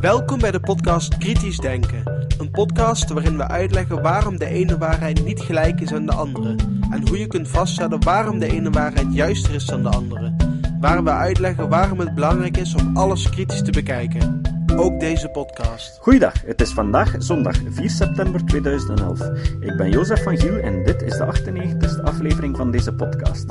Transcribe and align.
Welkom 0.00 0.38
bij 0.38 0.50
de 0.50 0.60
podcast 0.60 1.18
Kritisch 1.18 1.58
Denken. 1.58 2.26
Een 2.38 2.50
podcast 2.50 3.10
waarin 3.10 3.36
we 3.36 3.48
uitleggen 3.48 4.02
waarom 4.02 4.38
de 4.38 4.46
ene 4.46 4.78
waarheid 4.78 5.24
niet 5.24 5.40
gelijk 5.40 5.80
is 5.80 5.92
aan 5.92 6.06
de 6.06 6.12
andere. 6.12 6.56
En 6.90 7.08
hoe 7.08 7.18
je 7.18 7.26
kunt 7.26 7.48
vaststellen 7.48 8.04
waarom 8.04 8.38
de 8.38 8.52
ene 8.52 8.70
waarheid 8.70 9.14
juister 9.14 9.54
is 9.54 9.64
dan 9.64 9.82
de 9.82 9.88
andere. 9.88 10.36
Waar 10.80 11.04
we 11.04 11.10
uitleggen 11.10 11.68
waarom 11.68 11.98
het 11.98 12.14
belangrijk 12.14 12.56
is 12.56 12.74
om 12.74 12.96
alles 12.96 13.30
kritisch 13.30 13.62
te 13.62 13.70
bekijken. 13.70 14.40
Ook 14.76 15.00
deze 15.00 15.28
podcast. 15.28 15.98
Goeiedag, 16.00 16.34
het 16.46 16.60
is 16.60 16.70
vandaag 16.70 17.14
zondag 17.18 17.56
4 17.70 17.90
september 17.90 18.44
2011. 18.44 19.20
Ik 19.60 19.76
ben 19.76 19.90
Jozef 19.90 20.22
van 20.22 20.38
Giel 20.38 20.56
en 20.56 20.84
dit 20.84 21.02
is 21.02 21.16
de 21.16 21.26
98e 21.26 22.02
aflevering 22.02 22.56
van 22.56 22.70
deze 22.70 22.94
podcast. 22.94 23.46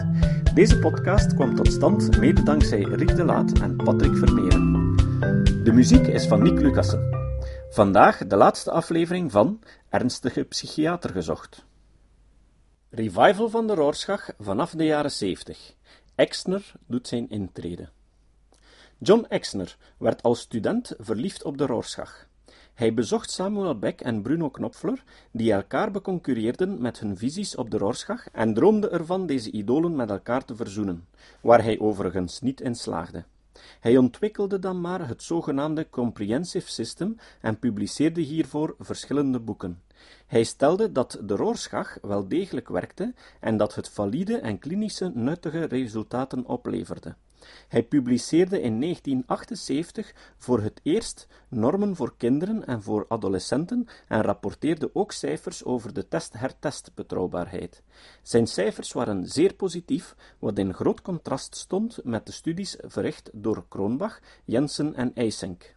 Deze 0.53 0.79
podcast 0.79 1.33
kwam 1.33 1.55
tot 1.55 1.71
stand 1.71 2.17
mede 2.17 2.43
dankzij 2.43 2.81
Riek 2.81 3.15
de 3.15 3.23
Laat 3.23 3.59
en 3.59 3.75
Patrick 3.75 4.15
Vermeeren. 4.15 4.95
De 5.63 5.71
muziek 5.73 6.07
is 6.07 6.27
van 6.27 6.43
Nick 6.43 6.59
Lucassen. 6.59 7.09
Vandaag 7.69 8.27
de 8.27 8.35
laatste 8.35 8.71
aflevering 8.71 9.31
van 9.31 9.63
Ernstige 9.89 10.43
Psychiater 10.43 11.09
gezocht. 11.09 11.65
Revival 12.89 13.49
van 13.49 13.67
de 13.67 13.73
Rorschach 13.73 14.29
vanaf 14.39 14.71
de 14.71 14.85
jaren 14.85 15.11
70. 15.11 15.73
Exner 16.15 16.71
doet 16.87 17.07
zijn 17.07 17.29
intrede. 17.29 17.89
John 18.97 19.25
Exner 19.29 19.77
werd 19.97 20.23
als 20.23 20.39
student 20.39 20.93
verliefd 20.97 21.43
op 21.43 21.57
de 21.57 21.65
Rorschach. 21.65 22.27
Hij 22.73 22.93
bezocht 22.93 23.31
Samuel 23.31 23.79
Beck 23.79 24.01
en 24.01 24.21
Bruno 24.21 24.49
Knopfler, 24.49 25.03
die 25.31 25.51
elkaar 25.51 25.91
beconcurreerden 25.91 26.81
met 26.81 26.99
hun 26.99 27.17
visies 27.17 27.55
op 27.55 27.71
de 27.71 27.77
Rorschach 27.77 28.27
en 28.31 28.53
droomde 28.53 28.89
ervan 28.89 29.25
deze 29.25 29.51
idolen 29.51 29.95
met 29.95 30.09
elkaar 30.09 30.45
te 30.45 30.55
verzoenen, 30.55 31.07
waar 31.41 31.63
hij 31.63 31.79
overigens 31.79 32.41
niet 32.41 32.61
in 32.61 32.75
slaagde. 32.75 33.23
Hij 33.79 33.97
ontwikkelde 33.97 34.59
dan 34.59 34.81
maar 34.81 35.07
het 35.07 35.23
zogenaamde 35.23 35.89
Comprehensive 35.89 36.71
System 36.71 37.15
en 37.41 37.59
publiceerde 37.59 38.21
hiervoor 38.21 38.75
verschillende 38.79 39.39
boeken. 39.39 39.81
Hij 40.27 40.43
stelde 40.43 40.91
dat 40.91 41.19
de 41.23 41.35
Rorschach 41.35 41.97
wel 42.01 42.27
degelijk 42.27 42.69
werkte 42.69 43.13
en 43.39 43.57
dat 43.57 43.75
het 43.75 43.89
valide 43.89 44.37
en 44.37 44.59
klinische 44.59 45.11
nuttige 45.13 45.63
resultaten 45.63 46.45
opleverde. 46.45 47.15
Hij 47.67 47.83
publiceerde 47.83 48.61
in 48.61 48.79
1978 48.79 50.13
voor 50.37 50.61
het 50.61 50.79
eerst 50.83 51.27
normen 51.49 51.95
voor 51.95 52.13
kinderen 52.17 52.65
en 52.65 52.81
voor 52.81 53.05
adolescenten 53.07 53.87
en 54.07 54.21
rapporteerde 54.21 54.89
ook 54.93 55.11
cijfers 55.11 55.63
over 55.63 55.93
de 55.93 56.07
test-hertest 56.07 56.91
betrouwbaarheid. 56.95 57.83
Zijn 58.21 58.47
cijfers 58.47 58.91
waren 58.91 59.27
zeer 59.27 59.53
positief, 59.53 60.15
wat 60.39 60.57
in 60.57 60.73
groot 60.73 61.01
contrast 61.01 61.55
stond 61.55 61.99
met 62.03 62.25
de 62.25 62.31
studies 62.31 62.77
verricht 62.81 63.29
door 63.33 63.65
Kronbach, 63.67 64.19
Jensen 64.45 64.95
en 64.95 65.13
Eysenck. 65.13 65.75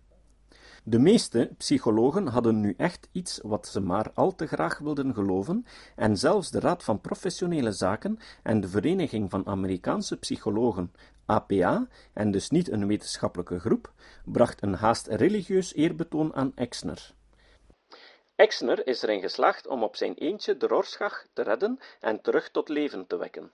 De 0.87 0.99
meeste 0.99 1.51
psychologen 1.59 2.27
hadden 2.27 2.61
nu 2.61 2.75
echt 2.77 3.09
iets 3.12 3.41
wat 3.43 3.67
ze 3.67 3.81
maar 3.81 4.11
al 4.15 4.34
te 4.34 4.47
graag 4.47 4.78
wilden 4.78 5.15
geloven, 5.15 5.67
en 5.97 6.17
zelfs 6.17 6.51
de 6.51 6.61
Raad 6.61 6.84
van 6.84 7.01
Professionele 7.01 7.73
Zaken 7.73 8.19
en 8.43 8.61
de 8.61 8.69
Vereniging 8.69 9.31
van 9.31 9.47
Amerikaanse 9.47 10.17
Psychologen, 10.17 10.93
APA, 11.27 11.86
en 12.12 12.30
dus 12.30 12.50
niet 12.50 12.70
een 12.70 12.86
wetenschappelijke 12.86 13.58
groep, 13.58 13.92
bracht 14.25 14.62
een 14.62 14.75
haast 14.75 15.06
religieus 15.06 15.75
eerbetoon 15.75 16.34
aan 16.34 16.53
Exner. 16.55 17.14
Exner 18.36 18.86
is 18.86 19.03
erin 19.03 19.20
geslaagd 19.20 19.66
om 19.66 19.83
op 19.83 19.97
zijn 19.97 20.14
eentje 20.14 20.56
de 20.56 20.66
Rorschach 20.66 21.27
te 21.33 21.42
redden 21.42 21.78
en 22.00 22.20
terug 22.20 22.50
tot 22.50 22.69
leven 22.69 23.06
te 23.06 23.16
wekken. 23.16 23.50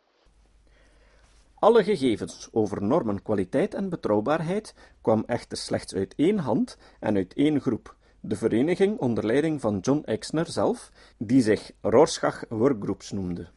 Alle 1.54 1.84
gegevens 1.84 2.48
over 2.52 2.82
normen, 2.82 3.22
kwaliteit 3.22 3.74
en 3.74 3.88
betrouwbaarheid 3.88 4.74
kwam 5.00 5.24
echter 5.26 5.58
slechts 5.58 5.94
uit 5.94 6.14
één 6.16 6.38
hand 6.38 6.76
en 7.00 7.16
uit 7.16 7.34
één 7.34 7.60
groep, 7.60 7.96
de 8.20 8.36
vereniging 8.36 8.98
onder 8.98 9.26
leiding 9.26 9.60
van 9.60 9.78
John 9.78 10.02
Exner 10.04 10.46
zelf, 10.46 10.90
die 11.18 11.42
zich 11.42 11.70
Rorschach 11.80 12.44
Workgroups 12.48 13.10
noemde. 13.10 13.48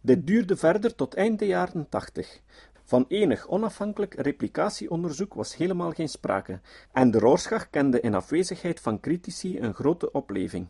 Dit 0.00 0.26
duurde 0.26 0.56
verder 0.56 0.94
tot 0.94 1.14
eind 1.14 1.38
de 1.38 1.46
jaren 1.46 1.88
tachtig. 1.88 2.40
Van 2.88 3.04
enig 3.08 3.48
onafhankelijk 3.48 4.14
replicatieonderzoek 4.14 5.34
was 5.34 5.56
helemaal 5.56 5.90
geen 5.92 6.08
sprake, 6.08 6.60
en 6.92 7.10
de 7.10 7.18
Rorschach 7.18 7.70
kende 7.70 8.00
in 8.00 8.14
afwezigheid 8.14 8.80
van 8.80 9.00
critici 9.00 9.58
een 9.60 9.74
grote 9.74 10.12
opleving. 10.12 10.66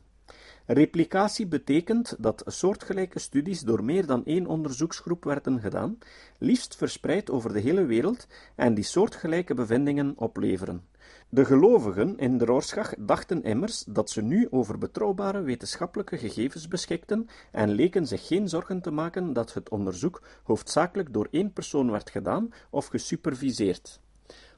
Replicatie 0.66 1.46
betekent 1.46 2.16
dat 2.18 2.42
soortgelijke 2.46 3.18
studies 3.18 3.60
door 3.60 3.84
meer 3.84 4.06
dan 4.06 4.24
één 4.24 4.46
onderzoeksgroep 4.46 5.24
werden 5.24 5.60
gedaan, 5.60 5.98
liefst 6.38 6.76
verspreid 6.76 7.30
over 7.30 7.52
de 7.52 7.60
hele 7.60 7.84
wereld, 7.84 8.26
en 8.54 8.74
die 8.74 8.84
soortgelijke 8.84 9.54
bevindingen 9.54 10.12
opleveren. 10.16 10.84
De 11.30 11.44
gelovigen 11.44 12.18
in 12.18 12.38
de 12.38 12.44
Rorschach 12.44 12.94
dachten 12.98 13.42
immers 13.42 13.84
dat 13.88 14.10
ze 14.10 14.22
nu 14.22 14.48
over 14.50 14.78
betrouwbare 14.78 15.40
wetenschappelijke 15.40 16.18
gegevens 16.18 16.68
beschikten 16.68 17.28
en 17.52 17.70
leken 17.70 18.06
zich 18.06 18.26
geen 18.26 18.48
zorgen 18.48 18.80
te 18.80 18.90
maken 18.90 19.32
dat 19.32 19.54
het 19.54 19.68
onderzoek 19.68 20.22
hoofdzakelijk 20.42 21.12
door 21.12 21.28
één 21.30 21.52
persoon 21.52 21.90
werd 21.90 22.10
gedaan 22.10 22.48
of 22.70 22.86
gesuperviseerd. 22.86 24.00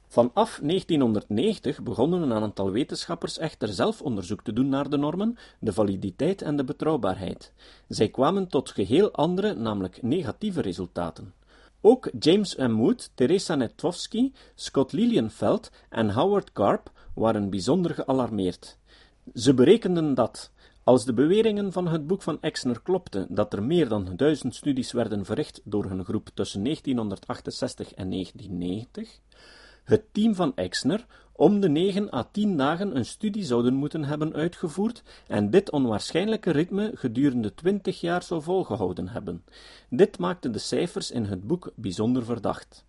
Vanaf 0.06 0.60
1990 0.62 1.82
begonnen 1.82 2.22
een 2.22 2.42
aantal 2.42 2.70
wetenschappers 2.70 3.38
echter 3.38 3.68
zelf 3.68 4.02
onderzoek 4.02 4.42
te 4.42 4.52
doen 4.52 4.68
naar 4.68 4.90
de 4.90 4.96
normen, 4.96 5.36
de 5.60 5.72
validiteit 5.72 6.42
en 6.42 6.56
de 6.56 6.64
betrouwbaarheid. 6.64 7.52
Zij 7.88 8.08
kwamen 8.08 8.48
tot 8.48 8.70
geheel 8.70 9.12
andere, 9.12 9.54
namelijk 9.54 10.02
negatieve 10.02 10.60
resultaten. 10.60 11.34
Ook 11.82 12.10
James 12.18 12.56
M. 12.56 12.74
Wood, 12.74 13.10
Teresa 13.14 13.54
Netwowski, 13.54 14.32
Scott 14.54 14.92
Lilienfeld 14.92 15.70
en 15.88 16.10
Howard 16.10 16.52
Karp 16.52 16.90
waren 17.14 17.50
bijzonder 17.50 17.94
gealarmeerd. 17.94 18.78
Ze 19.34 19.54
berekenden 19.54 20.14
dat, 20.14 20.52
als 20.84 21.04
de 21.04 21.12
beweringen 21.12 21.72
van 21.72 21.88
het 21.88 22.06
boek 22.06 22.22
van 22.22 22.40
Exner 22.40 22.82
klopten 22.82 23.26
dat 23.28 23.52
er 23.52 23.62
meer 23.62 23.88
dan 23.88 24.16
duizend 24.16 24.54
studies 24.54 24.92
werden 24.92 25.24
verricht 25.24 25.60
door 25.64 25.84
hun 25.84 26.04
groep 26.04 26.30
tussen 26.34 26.64
1968 26.64 27.94
en 27.94 28.10
1990, 28.10 29.20
het 29.90 30.04
team 30.12 30.34
van 30.34 30.56
Exner 30.56 31.06
om 31.32 31.60
de 31.60 31.68
negen 31.68 32.14
à 32.14 32.28
tien 32.32 32.56
dagen 32.56 32.96
een 32.96 33.04
studie 33.04 33.44
zouden 33.44 33.74
moeten 33.74 34.04
hebben 34.04 34.34
uitgevoerd 34.34 35.02
en 35.26 35.50
dit 35.50 35.70
onwaarschijnlijke 35.70 36.50
ritme 36.50 36.90
gedurende 36.94 37.54
twintig 37.54 38.00
jaar 38.00 38.22
zou 38.22 38.42
volgehouden 38.42 39.08
hebben. 39.08 39.44
Dit 39.88 40.18
maakte 40.18 40.50
de 40.50 40.58
cijfers 40.58 41.10
in 41.10 41.24
het 41.24 41.46
boek 41.46 41.72
bijzonder 41.74 42.24
verdacht. 42.24 42.84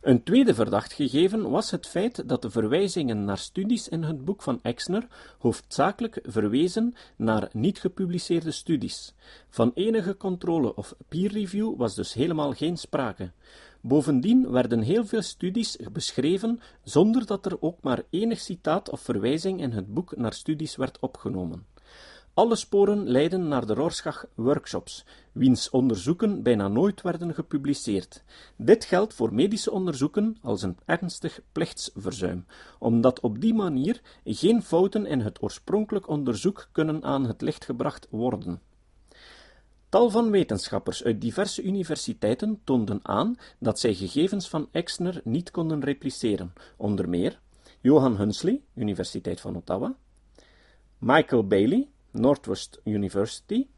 Een 0.00 0.22
tweede 0.22 0.54
verdacht 0.54 0.92
gegeven 0.92 1.50
was 1.50 1.70
het 1.70 1.86
feit 1.86 2.28
dat 2.28 2.42
de 2.42 2.50
verwijzingen 2.50 3.24
naar 3.24 3.38
studies 3.38 3.88
in 3.88 4.02
het 4.02 4.24
boek 4.24 4.42
van 4.42 4.58
Exner 4.62 5.06
hoofdzakelijk 5.38 6.20
verwezen 6.22 6.94
naar 7.16 7.48
niet 7.52 7.80
gepubliceerde 7.80 8.50
studies. 8.50 9.14
Van 9.50 9.70
enige 9.74 10.16
controle 10.16 10.74
of 10.74 10.94
peer 11.08 11.32
review 11.32 11.76
was 11.76 11.94
dus 11.94 12.14
helemaal 12.14 12.52
geen 12.52 12.76
sprake. 12.76 13.30
Bovendien 13.80 14.50
werden 14.50 14.82
heel 14.82 15.06
veel 15.06 15.22
studies 15.22 15.76
beschreven 15.92 16.60
zonder 16.82 17.26
dat 17.26 17.46
er 17.46 17.62
ook 17.62 17.78
maar 17.82 18.02
enig 18.10 18.40
citaat 18.40 18.90
of 18.90 19.00
verwijzing 19.00 19.60
in 19.60 19.70
het 19.70 19.94
boek 19.94 20.16
naar 20.16 20.32
studies 20.32 20.76
werd 20.76 20.98
opgenomen. 20.98 21.66
Alle 22.38 22.56
sporen 22.56 23.08
leidden 23.08 23.48
naar 23.48 23.66
de 23.66 23.74
Rorschach 23.74 24.26
Workshops, 24.34 25.04
wiens 25.32 25.70
onderzoeken 25.70 26.42
bijna 26.42 26.68
nooit 26.68 27.02
werden 27.02 27.34
gepubliceerd. 27.34 28.22
Dit 28.56 28.84
geldt 28.84 29.14
voor 29.14 29.34
medische 29.34 29.70
onderzoeken 29.70 30.36
als 30.42 30.62
een 30.62 30.78
ernstig 30.84 31.40
plichtsverzuim, 31.52 32.46
omdat 32.78 33.20
op 33.20 33.40
die 33.40 33.54
manier 33.54 34.00
geen 34.24 34.62
fouten 34.62 35.06
in 35.06 35.20
het 35.20 35.42
oorspronkelijk 35.42 36.08
onderzoek 36.08 36.68
kunnen 36.72 37.04
aan 37.04 37.26
het 37.26 37.40
licht 37.40 37.64
gebracht 37.64 38.06
worden. 38.10 38.60
Tal 39.88 40.10
van 40.10 40.30
wetenschappers 40.30 41.04
uit 41.04 41.20
diverse 41.20 41.62
universiteiten 41.62 42.60
toonden 42.64 43.00
aan 43.02 43.36
dat 43.58 43.80
zij 43.80 43.94
gegevens 43.94 44.48
van 44.48 44.68
Exner 44.72 45.20
niet 45.24 45.50
konden 45.50 45.84
repliceren, 45.84 46.52
onder 46.76 47.08
meer 47.08 47.40
Johan 47.80 48.16
Hunsley, 48.16 48.62
Universiteit 48.74 49.40
van 49.40 49.56
Ottawa, 49.56 49.96
Michael 50.98 51.46
Bailey, 51.46 51.88
Northwest 52.18 52.80
University, 52.84 53.68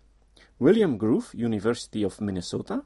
William 0.58 0.98
Groove, 0.98 1.34
University 1.34 2.04
of 2.04 2.20
Minnesota, 2.20 2.84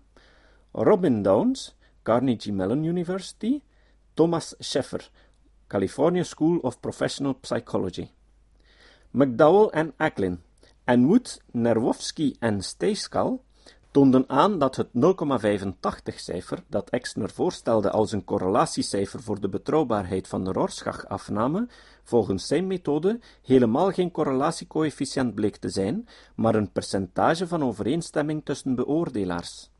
Robin 0.72 1.22
Downs, 1.22 1.74
Carnegie 2.02 2.52
Mellon 2.52 2.84
University, 2.84 3.62
Thomas 4.14 4.54
Scheffer, 4.60 5.10
California 5.68 6.24
School 6.24 6.58
of 6.62 6.80
Professional 6.80 7.34
Psychology. 7.34 8.10
McDowell 9.10 9.70
en 9.72 9.92
Acklin, 9.96 10.40
en 10.84 11.06
Wood, 11.06 11.40
Nerwowski 11.52 12.36
en 12.40 12.62
Stejskal 12.62 13.42
toonden 13.90 14.24
aan 14.28 14.58
dat 14.58 14.76
het 14.76 14.88
0,85-cijfer 14.88 16.58
dat 16.68 16.90
Exner 16.90 17.30
voorstelde 17.30 17.90
als 17.90 18.12
een 18.12 18.24
correlatiecijfer 18.24 19.22
voor 19.22 19.40
de 19.40 19.48
betrouwbaarheid 19.48 20.28
van 20.28 20.44
de 20.44 20.52
Rorschach-afname, 20.52 21.68
volgens 22.04 22.46
zijn 22.46 22.66
methode 22.66 23.20
helemaal 23.42 23.90
geen 23.90 24.10
correlatiecoëfficiënt 24.10 25.34
bleek 25.34 25.56
te 25.56 25.68
zijn, 25.68 26.08
maar 26.34 26.54
een 26.54 26.72
percentage 26.72 27.46
van 27.46 27.64
overeenstemming 27.64 28.44
tussen 28.44 28.74
beoordelaars. 28.74 29.70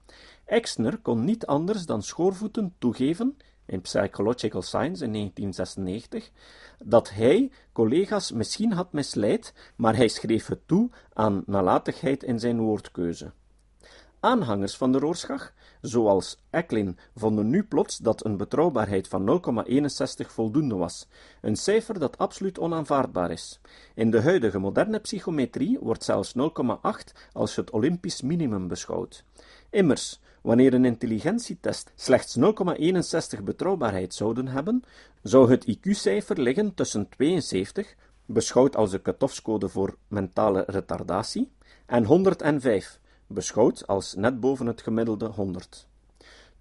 Exner 0.44 0.98
kon 0.98 1.24
niet 1.24 1.46
anders 1.46 1.86
dan 1.86 2.02
schoorvoeten 2.02 2.74
toegeven 2.78 3.36
in 3.66 3.80
Psychological 3.80 4.62
Science 4.62 5.04
in 5.04 5.12
1996, 5.12 6.30
dat 6.84 7.10
hij 7.10 7.50
collega's 7.72 8.32
misschien 8.32 8.72
had 8.72 8.92
misleid, 8.92 9.54
maar 9.76 9.96
hij 9.96 10.08
schreef 10.08 10.46
het 10.46 10.66
toe 10.66 10.90
aan 11.12 11.42
nalatigheid 11.46 12.22
in 12.22 12.38
zijn 12.38 12.60
woordkeuze. 12.60 13.32
Aanhangers 14.20 14.76
van 14.76 14.92
de 14.92 14.98
Rorschach, 14.98 15.52
zoals 15.86 16.38
Ecklin, 16.50 16.98
vonden 17.14 17.50
nu 17.50 17.62
plots 17.62 17.96
dat 17.96 18.24
een 18.24 18.36
betrouwbaarheid 18.36 19.08
van 19.08 19.40
0,61 19.66 20.26
voldoende 20.26 20.74
was, 20.74 21.08
een 21.40 21.56
cijfer 21.56 21.98
dat 21.98 22.18
absoluut 22.18 22.58
onaanvaardbaar 22.58 23.30
is. 23.30 23.60
In 23.94 24.10
de 24.10 24.20
huidige 24.20 24.58
moderne 24.58 24.98
psychometrie 24.98 25.78
wordt 25.80 26.04
zelfs 26.04 26.34
0,8 26.38 26.42
als 27.32 27.56
het 27.56 27.70
Olympisch 27.70 28.22
minimum 28.22 28.68
beschouwd. 28.68 29.24
Immers, 29.70 30.20
wanneer 30.42 30.74
een 30.74 30.84
intelligentietest 30.84 31.92
slechts 31.94 32.38
0,61 33.36 33.42
betrouwbaarheid 33.42 34.14
zouden 34.14 34.48
hebben, 34.48 34.82
zou 35.22 35.50
het 35.50 35.76
IQ-cijfer 35.76 36.40
liggen 36.40 36.74
tussen 36.74 37.08
72, 37.08 37.94
beschouwd 38.26 38.76
als 38.76 38.90
de 38.90 39.02
cutoffscode 39.02 39.68
voor 39.68 39.96
mentale 40.08 40.64
retardatie, 40.66 41.52
en 41.86 42.04
105, 42.04 43.00
beschouwd 43.26 43.86
als 43.86 44.14
net 44.14 44.40
boven 44.40 44.66
het 44.66 44.82
gemiddelde 44.82 45.26
100. 45.26 45.86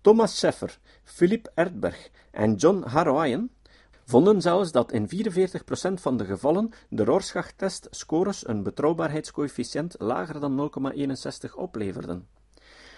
Thomas 0.02 0.38
Scheffer, 0.38 0.80
Philip 1.04 1.52
Erdberg 1.56 2.10
en 2.32 2.56
John 2.56 2.84
Haroyan 2.84 3.50
vonden 4.06 4.42
zelfs 4.42 4.72
dat 4.72 4.92
in 4.92 5.08
44% 5.08 5.94
van 5.94 6.18
de 6.18 6.26
gevallen 6.26 6.70
de 6.90 7.04
Rorschach-test 7.04 7.88
scores 7.92 8.48
een 8.48 8.64
betrouwbaarheidscoëfficiënt 8.64 9.96
lager 10.00 10.40
dan 10.40 10.72
0,61 11.48 11.54
opleverden. 11.56 12.28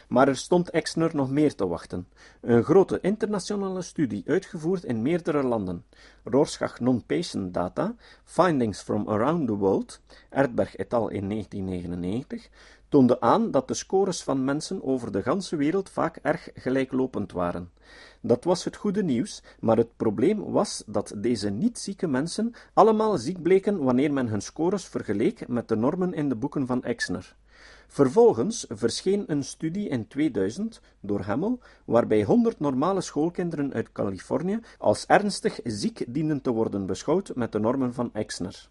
Maar 0.08 0.28
er 0.28 0.38
stond 0.38 0.70
Exner 0.70 1.16
nog 1.16 1.30
meer 1.30 1.56
te 1.56 1.68
wachten. 1.68 2.08
Een 2.42 2.64
grote 2.64 3.00
internationale 3.02 3.82
studie 3.82 4.24
uitgevoerd 4.26 4.84
in 4.84 5.02
meerdere 5.02 5.44
landen, 5.44 5.86
Rorschach 6.24 6.80
Non-Patient 6.80 7.54
Data, 7.54 7.96
Findings 8.24 8.82
from 8.82 9.10
Around 9.10 9.48
the 9.48 9.56
World, 9.56 10.02
Erdberg 10.30 10.76
et 10.76 10.94
al. 10.94 11.10
in 11.10 11.30
1999, 11.30 12.50
toonde 12.90 13.20
aan 13.20 13.52
dat 13.52 13.68
de 13.68 13.74
scores 13.74 14.24
van 14.24 14.44
mensen 14.44 14.84
over 14.84 15.12
de 15.12 15.22
ganse 15.22 15.56
wereld 15.56 15.90
vaak 15.90 16.20
erg 16.22 16.50
gelijklopend 16.54 17.32
waren. 17.32 17.72
Dat 18.22 18.44
was 18.44 18.64
het 18.64 18.76
goede 18.76 19.04
nieuws, 19.04 19.44
maar 19.60 19.78
het 19.78 19.98
probleem 19.98 20.52
was 20.52 20.84
dat 20.86 21.14
deze 21.18 21.50
niet-zieke 21.50 22.08
mensen 22.08 22.54
allemaal 22.74 23.18
ziek 23.18 23.42
bleken 23.42 23.84
wanneer 23.84 24.14
men 24.14 24.28
hun 24.28 24.42
scores 24.42 24.86
vergeleek 24.86 25.48
met 25.48 25.68
de 25.68 25.76
normen 25.76 26.14
in 26.14 26.30
de 26.30 26.36
boeken 26.36 26.68
van 26.68 26.84
Exner. 26.84 27.36
Vervolgens 27.88 28.66
verscheen 28.70 29.24
een 29.28 29.44
studie 29.44 29.90
in 29.90 30.08
2000 30.08 30.82
door 31.00 31.26
Hemmel, 31.26 31.60
waarbij 31.86 32.24
100 32.24 32.60
normale 32.60 33.02
schoolkinderen 33.02 33.74
uit 33.74 33.92
Californië 33.92 34.60
als 34.78 35.06
ernstig 35.06 35.60
ziek 35.64 36.06
dienden 36.08 36.42
te 36.42 36.52
worden 36.52 36.86
beschouwd 36.86 37.36
met 37.36 37.52
de 37.52 37.60
normen 37.60 37.94
van 37.94 38.14
Exner. 38.14 38.70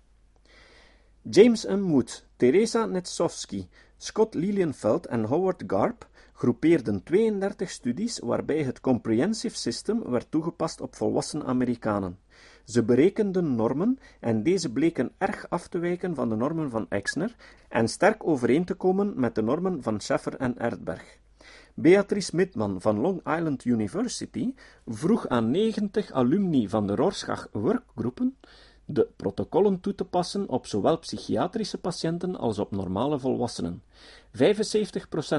James 1.30 1.64
M. 1.66 1.80
Mood, 1.80 2.24
Teresa 2.36 2.86
Netsovsky, 2.86 3.66
Scott 3.96 4.34
Lilienfeld 4.34 5.06
en 5.06 5.24
Howard 5.24 5.62
Garp 5.66 6.08
groepeerden 6.32 7.02
32 7.02 7.70
studies 7.70 8.18
waarbij 8.18 8.62
het 8.62 8.80
Comprehensive 8.80 9.56
System 9.56 10.10
werd 10.10 10.30
toegepast 10.30 10.80
op 10.80 10.94
volwassen 10.94 11.44
Amerikanen. 11.44 12.18
Ze 12.64 12.82
berekenden 12.82 13.54
normen 13.54 13.98
en 14.20 14.42
deze 14.42 14.72
bleken 14.72 15.12
erg 15.18 15.50
af 15.50 15.68
te 15.68 15.78
wijken 15.78 16.14
van 16.14 16.28
de 16.28 16.36
normen 16.36 16.70
van 16.70 16.86
Exner 16.88 17.36
en 17.68 17.88
sterk 17.88 18.26
overeen 18.26 18.64
te 18.64 18.74
komen 18.74 19.12
met 19.16 19.34
de 19.34 19.42
normen 19.42 19.82
van 19.82 20.00
Scheffer 20.00 20.36
en 20.36 20.58
Erdberg. 20.58 21.18
Beatrice 21.74 22.36
Midman 22.36 22.80
van 22.80 23.00
Long 23.00 23.18
Island 23.18 23.64
University 23.64 24.54
vroeg 24.86 25.28
aan 25.28 25.50
90 25.50 26.12
alumni 26.12 26.68
van 26.68 26.86
de 26.86 26.94
Rorschach 26.94 27.48
werkgroepen 27.52 28.36
de 28.84 29.08
protocollen 29.16 29.80
toe 29.80 29.94
te 29.94 30.04
passen 30.04 30.48
op 30.48 30.66
zowel 30.66 30.98
psychiatrische 30.98 31.78
patiënten 31.78 32.36
als 32.36 32.58
op 32.58 32.70
normale 32.70 33.18
volwassenen. 33.18 33.82
75% 34.32 34.40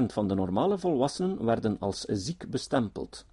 van 0.06 0.28
de 0.28 0.34
normale 0.34 0.78
volwassenen 0.78 1.44
werden 1.44 1.76
als 1.78 2.00
ziek 2.00 2.50
bestempeld. 2.50 3.24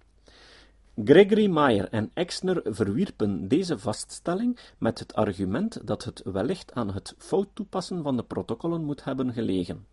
Gregory 1.04 1.46
Meyer 1.46 1.88
en 1.88 2.10
Exner 2.14 2.60
verwierpen 2.64 3.48
deze 3.48 3.78
vaststelling 3.78 4.58
met 4.78 4.98
het 4.98 5.14
argument 5.14 5.86
dat 5.86 6.04
het 6.04 6.22
wellicht 6.24 6.72
aan 6.72 6.92
het 6.92 7.14
fout 7.18 7.48
toepassen 7.54 8.02
van 8.02 8.16
de 8.16 8.22
protocollen 8.22 8.84
moet 8.84 9.04
hebben 9.04 9.32
gelegen. 9.32 9.86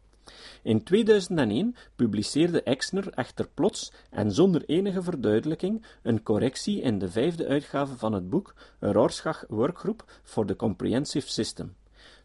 In 0.63 0.83
2001 0.83 1.75
publiceerde 1.95 2.63
Exner 2.63 3.13
echter 3.13 3.47
plots 3.53 3.91
en 4.09 4.31
zonder 4.31 4.63
enige 4.65 5.01
verduidelijking 5.01 5.85
een 6.03 6.23
correctie 6.23 6.81
in 6.81 6.99
de 6.99 7.09
vijfde 7.09 7.47
uitgave 7.47 7.97
van 7.97 8.13
het 8.13 8.29
boek 8.29 8.53
Rorschach 8.79 9.45
Workgroup 9.47 10.19
for 10.23 10.45
the 10.45 10.55
Comprehensive 10.55 11.29
System. 11.29 11.75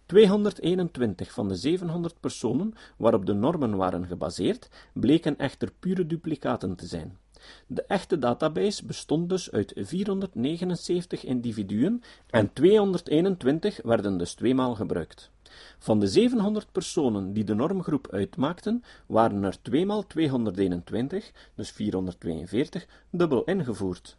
221 0.07 1.33
van 1.33 1.49
de 1.49 1.55
700 1.55 2.21
personen 2.21 2.73
waarop 2.97 3.27
de 3.27 3.33
normen 3.33 3.77
waren 3.77 4.07
gebaseerd, 4.07 4.69
bleken 4.93 5.39
echter 5.39 5.73
pure 5.79 6.07
duplicaten 6.07 6.77
te 6.77 6.87
zijn. 6.87 7.19
De 7.67 7.83
echte 7.83 8.19
database 8.19 8.87
bestond 8.87 9.29
dus 9.29 9.51
uit 9.51 9.73
479 9.77 11.25
individuen 11.25 12.03
en 12.31 12.53
221 12.53 13.81
werden 13.83 14.17
dus 14.17 14.35
tweemaal 14.35 14.75
gebruikt. 14.75 15.31
Van 15.79 16.01
de 16.01 16.07
700 16.07 16.73
personen 16.73 17.33
die 17.33 17.45
de 17.45 17.55
normgroep 17.55 18.09
uitmaakten, 18.11 18.85
waren 19.07 19.45
er 19.45 19.63
tweemaal 19.63 20.07
221, 20.07 21.33
dus 21.55 21.71
442, 21.71 22.87
dubbel 23.11 23.45
ingevoerd. 23.45 24.17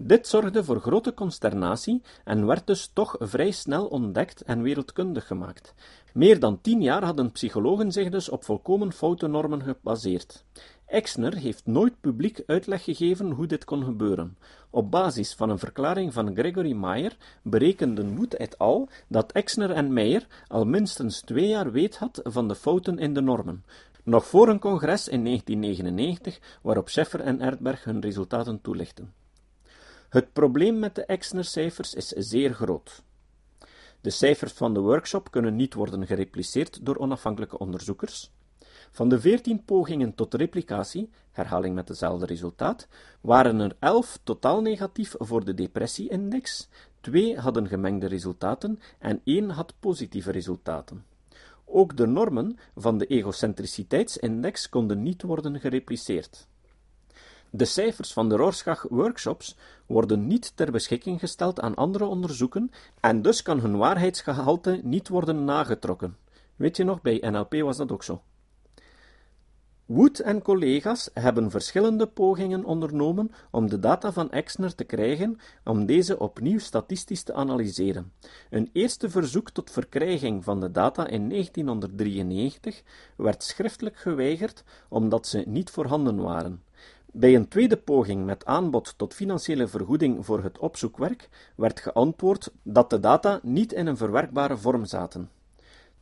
Dit 0.00 0.26
zorgde 0.26 0.64
voor 0.64 0.80
grote 0.80 1.14
consternatie 1.14 2.02
en 2.24 2.46
werd 2.46 2.66
dus 2.66 2.90
toch 2.92 3.16
vrij 3.18 3.50
snel 3.50 3.86
ontdekt 3.86 4.42
en 4.42 4.62
wereldkundig 4.62 5.26
gemaakt. 5.26 5.74
Meer 6.12 6.40
dan 6.40 6.60
tien 6.60 6.82
jaar 6.82 7.04
hadden 7.04 7.32
psychologen 7.32 7.92
zich 7.92 8.10
dus 8.10 8.28
op 8.28 8.44
volkomen 8.44 8.92
foute 8.92 9.26
normen 9.26 9.62
gebaseerd. 9.62 10.44
Exner 10.88 11.36
heeft 11.36 11.66
nooit 11.66 12.00
publiek 12.00 12.42
uitleg 12.46 12.84
gegeven 12.84 13.30
hoe 13.30 13.46
dit 13.46 13.64
kon 13.64 13.84
gebeuren. 13.84 14.38
Op 14.70 14.90
basis 14.90 15.34
van 15.34 15.50
een 15.50 15.58
verklaring 15.58 16.12
van 16.12 16.34
Gregory 16.34 16.72
Meyer 16.72 17.16
berekenden 17.42 18.14
Moed 18.14 18.34
et 18.34 18.58
al. 18.58 18.88
dat 19.08 19.32
Exner 19.32 19.70
en 19.70 19.92
Meyer 19.92 20.26
al 20.46 20.64
minstens 20.64 21.20
twee 21.20 21.48
jaar 21.48 21.72
weet 21.72 21.96
had 21.96 22.20
van 22.22 22.48
de 22.48 22.54
fouten 22.54 22.98
in 22.98 23.14
de 23.14 23.20
normen, 23.20 23.64
nog 24.02 24.26
voor 24.26 24.48
een 24.48 24.58
congres 24.58 25.08
in 25.08 25.24
1999 25.24 26.58
waarop 26.62 26.88
Scheffer 26.88 27.20
en 27.20 27.40
Erdberg 27.40 27.84
hun 27.84 28.00
resultaten 28.00 28.60
toelichten. 28.60 29.12
Het 30.08 30.32
probleem 30.32 30.78
met 30.78 30.94
de 30.94 31.04
Exner-cijfers 31.04 31.94
is 31.94 32.08
zeer 32.08 32.54
groot. 32.54 33.02
De 34.00 34.10
cijfers 34.10 34.52
van 34.52 34.74
de 34.74 34.80
workshop 34.80 35.30
kunnen 35.30 35.56
niet 35.56 35.74
worden 35.74 36.06
gerepliceerd 36.06 36.86
door 36.86 36.96
onafhankelijke 36.96 37.58
onderzoekers. 37.58 38.30
Van 38.90 39.08
de 39.08 39.20
veertien 39.20 39.64
pogingen 39.64 40.14
tot 40.14 40.34
replicatie, 40.34 41.10
herhaling 41.30 41.74
met 41.74 41.88
hetzelfde 41.88 42.26
resultaat, 42.26 42.88
waren 43.20 43.60
er 43.60 43.76
elf 43.78 44.18
totaal 44.22 44.60
negatief 44.60 45.14
voor 45.18 45.44
de 45.44 45.54
depressie-index, 45.54 46.68
twee 47.00 47.38
hadden 47.38 47.68
gemengde 47.68 48.06
resultaten 48.06 48.80
en 48.98 49.20
één 49.24 49.50
had 49.50 49.74
positieve 49.80 50.30
resultaten. 50.30 51.04
Ook 51.64 51.96
de 51.96 52.06
normen 52.06 52.58
van 52.76 52.98
de 52.98 53.06
egocentriciteitsindex 53.06 54.68
konden 54.68 55.02
niet 55.02 55.22
worden 55.22 55.60
gerepliceerd. 55.60 56.46
De 57.50 57.64
cijfers 57.64 58.12
van 58.12 58.28
de 58.28 58.36
Rorschach-workshops 58.36 59.56
worden 59.86 60.26
niet 60.26 60.52
ter 60.56 60.70
beschikking 60.70 61.20
gesteld 61.20 61.60
aan 61.60 61.74
andere 61.74 62.04
onderzoeken 62.04 62.70
en 63.00 63.22
dus 63.22 63.42
kan 63.42 63.60
hun 63.60 63.76
waarheidsgehalte 63.76 64.80
niet 64.82 65.08
worden 65.08 65.44
nagetrokken. 65.44 66.16
Weet 66.56 66.76
je 66.76 66.84
nog, 66.84 67.02
bij 67.02 67.22
NLP 67.30 67.54
was 67.54 67.76
dat 67.76 67.92
ook 67.92 68.02
zo. 68.02 68.22
Wood 69.88 70.18
en 70.18 70.42
collega's 70.42 71.10
hebben 71.14 71.50
verschillende 71.50 72.06
pogingen 72.06 72.64
ondernomen 72.64 73.30
om 73.50 73.68
de 73.68 73.78
data 73.78 74.12
van 74.12 74.30
Exner 74.30 74.74
te 74.74 74.84
krijgen 74.84 75.38
om 75.64 75.86
deze 75.86 76.18
opnieuw 76.18 76.58
statistisch 76.58 77.22
te 77.22 77.34
analyseren. 77.34 78.12
Een 78.50 78.70
eerste 78.72 79.10
verzoek 79.10 79.50
tot 79.50 79.70
verkrijging 79.70 80.44
van 80.44 80.60
de 80.60 80.70
data 80.70 81.06
in 81.06 81.28
1993 81.28 82.82
werd 83.16 83.42
schriftelijk 83.42 83.96
geweigerd 83.96 84.64
omdat 84.88 85.26
ze 85.26 85.44
niet 85.46 85.70
voorhanden 85.70 86.16
waren. 86.16 86.62
Bij 87.12 87.34
een 87.34 87.48
tweede 87.48 87.76
poging 87.76 88.24
met 88.24 88.44
aanbod 88.44 88.94
tot 88.96 89.14
financiële 89.14 89.68
vergoeding 89.68 90.24
voor 90.24 90.42
het 90.42 90.58
opzoekwerk 90.58 91.28
werd 91.56 91.80
geantwoord 91.80 92.52
dat 92.62 92.90
de 92.90 93.00
data 93.00 93.40
niet 93.42 93.72
in 93.72 93.86
een 93.86 93.96
verwerkbare 93.96 94.56
vorm 94.56 94.84
zaten. 94.84 95.30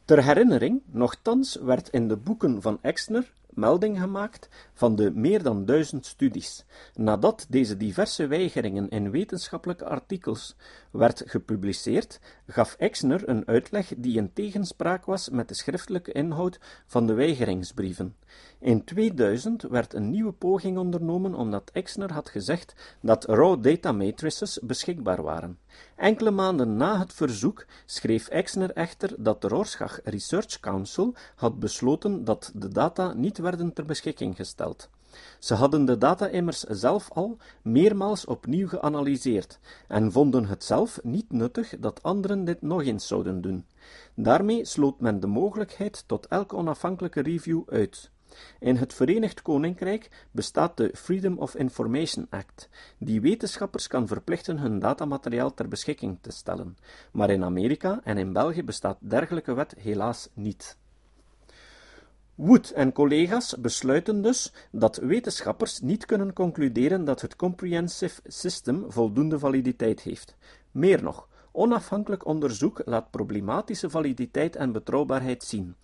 Ter 0.05 0.25
herinnering, 0.25 0.83
nochtans 0.87 1.55
werd 1.55 1.89
in 1.89 2.09
de 2.09 2.17
boeken 2.17 2.63
van 2.63 2.79
Exner 2.81 3.33
melding 3.57 3.99
gemaakt 3.99 4.49
van 4.75 4.97
de 4.97 5.11
meer 5.15 5.43
dan 5.43 5.65
duizend 5.65 6.07
studies. 6.07 6.65
Nadat 6.95 7.47
deze 7.49 7.77
diverse 7.77 8.27
weigeringen 8.27 8.89
in 8.89 9.11
wetenschappelijke 9.11 9.85
artikels 9.85 10.57
werd 10.91 11.23
gepubliceerd 11.27 12.21
gaf 12.47 12.75
Exner 12.79 13.29
een 13.29 13.47
uitleg 13.47 13.93
die 13.97 14.17
in 14.17 14.33
tegenspraak 14.33 15.05
was 15.05 15.29
met 15.29 15.49
de 15.49 15.55
schriftelijke 15.55 16.13
inhoud 16.13 16.59
van 16.87 17.07
de 17.07 17.13
weigeringsbrieven. 17.13 18.17
In 18.59 18.85
2000 18.85 19.63
werd 19.63 19.95
een 19.95 20.11
nieuwe 20.11 20.33
poging 20.33 20.79
ondernomen 20.79 21.35
omdat 21.35 21.71
Exner 21.73 22.13
had 22.13 22.29
gezegd 22.29 22.75
dat 23.01 23.25
raw 23.25 23.63
data 23.63 23.93
matrices 23.93 24.59
beschikbaar 24.63 25.23
waren. 25.23 25.59
Enkele 25.97 26.31
maanden 26.31 26.77
na 26.77 26.99
het 26.99 27.13
verzoek 27.13 27.67
schreef 27.85 28.29
Exner 28.29 28.71
echter 28.71 29.15
dat 29.19 29.41
de 29.41 29.49
Rorschach 29.49 30.01
Research 30.05 30.61
Council 30.61 31.15
had 31.35 31.59
besloten 31.59 32.25
dat 32.25 32.53
de 32.55 32.69
data 32.69 33.13
niet 33.13 33.39
werden 33.39 33.73
ter 33.73 33.85
beschikking 33.85 34.37
gesteld. 34.37 34.91
Ze 35.39 35.55
hadden 35.55 35.85
de 35.85 35.99
data 35.99 36.27
immers 36.27 36.63
zelf 36.63 37.11
al 37.13 37.37
meermaals 37.63 38.25
opnieuw 38.25 38.69
geanalyseerd 38.69 39.59
en 39.89 40.13
vonden 40.13 40.47
het 40.47 40.65
zelf 40.65 41.01
niet 41.03 41.33
nuttig 41.33 41.75
dat 41.79 42.03
anderen 42.03 42.45
dit 42.45 42.63
nog 42.63 42.83
eens 42.83 43.07
zouden 43.07 43.41
doen. 43.41 43.67
Daarmee 44.15 44.65
sloot 44.65 45.01
men 45.01 45.21
de 45.21 45.27
mogelijkheid 45.27 46.05
tot 46.07 46.27
elke 46.27 46.57
onafhankelijke 46.57 47.23
review 47.23 47.63
uit. 47.67 48.11
In 48.59 48.77
het 48.77 48.95
Verenigd 48.95 49.43
Koninkrijk 49.43 50.27
bestaat 50.31 50.77
de 50.77 50.91
Freedom 50.95 51.39
of 51.39 51.55
Information 51.55 52.27
Act, 52.31 52.69
die 52.99 53.21
wetenschappers 53.21 53.87
kan 53.87 54.07
verplichten 54.07 54.59
hun 54.59 54.79
datamateriaal 54.79 55.55
ter 55.55 55.69
beschikking 55.69 56.19
te 56.21 56.31
stellen, 56.31 56.77
maar 57.13 57.31
in 57.31 57.45
Amerika 57.45 58.01
en 58.05 58.19
in 58.19 58.33
België 58.33 58.65
bestaat 58.65 58.99
dergelijke 59.01 59.55
wet 59.55 59.75
helaas 59.79 60.29
niet. 60.35 60.77
Wood 62.37 62.71
en 62.71 62.93
collega's 62.93 63.57
besluiten 63.59 64.23
dus 64.23 64.53
dat 64.71 64.97
wetenschappers 64.97 65.81
niet 65.81 66.07
kunnen 66.07 66.33
concluderen 66.33 67.05
dat 67.05 67.21
het 67.21 67.37
comprehensive 67.37 68.21
system 68.27 68.85
voldoende 68.89 69.39
validiteit 69.39 70.01
heeft. 70.01 70.37
Meer 70.71 71.03
nog, 71.03 71.29
onafhankelijk 71.53 72.27
onderzoek 72.27 72.83
laat 72.85 73.11
problematische 73.11 73.91
validiteit 73.91 74.57
en 74.57 74.73
betrouwbaarheid 74.73 75.43
zien. 75.45 75.77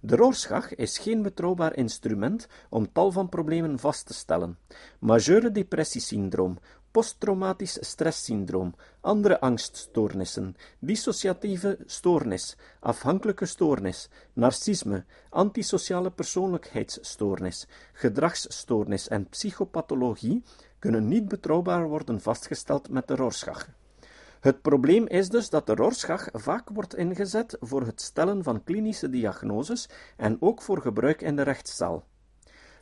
De 0.00 0.16
Rorschach 0.16 0.74
is 0.74 0.98
geen 0.98 1.22
betrouwbaar 1.22 1.76
instrument 1.76 2.48
om 2.68 2.92
tal 2.92 3.12
van 3.12 3.28
problemen 3.28 3.78
vast 3.78 4.06
te 4.06 4.14
stellen. 4.14 4.58
Majeure 4.98 5.50
depressiesyndroom, 5.50 6.58
posttraumatisch 6.90 7.78
stresssyndroom, 7.80 8.74
andere 9.00 9.40
angststoornissen, 9.40 10.56
dissociatieve 10.78 11.78
stoornis, 11.86 12.56
afhankelijke 12.80 13.46
stoornis, 13.46 14.08
narcisme, 14.32 15.04
antisociale 15.30 16.10
persoonlijkheidsstoornis, 16.10 17.66
gedragsstoornis 17.92 19.08
en 19.08 19.28
psychopathologie 19.28 20.42
kunnen 20.78 21.08
niet 21.08 21.28
betrouwbaar 21.28 21.88
worden 21.88 22.20
vastgesteld 22.20 22.88
met 22.88 23.08
de 23.08 23.14
Rorschach. 23.14 23.68
Het 24.40 24.62
probleem 24.62 25.06
is 25.06 25.28
dus 25.28 25.50
dat 25.50 25.66
de 25.66 25.74
Rorschach 25.74 26.28
vaak 26.32 26.68
wordt 26.68 26.96
ingezet 26.96 27.56
voor 27.60 27.82
het 27.82 28.00
stellen 28.00 28.42
van 28.42 28.64
klinische 28.64 29.10
diagnoses 29.10 29.88
en 30.16 30.36
ook 30.40 30.62
voor 30.62 30.80
gebruik 30.80 31.22
in 31.22 31.36
de 31.36 31.42
rechtszaal. 31.42 32.04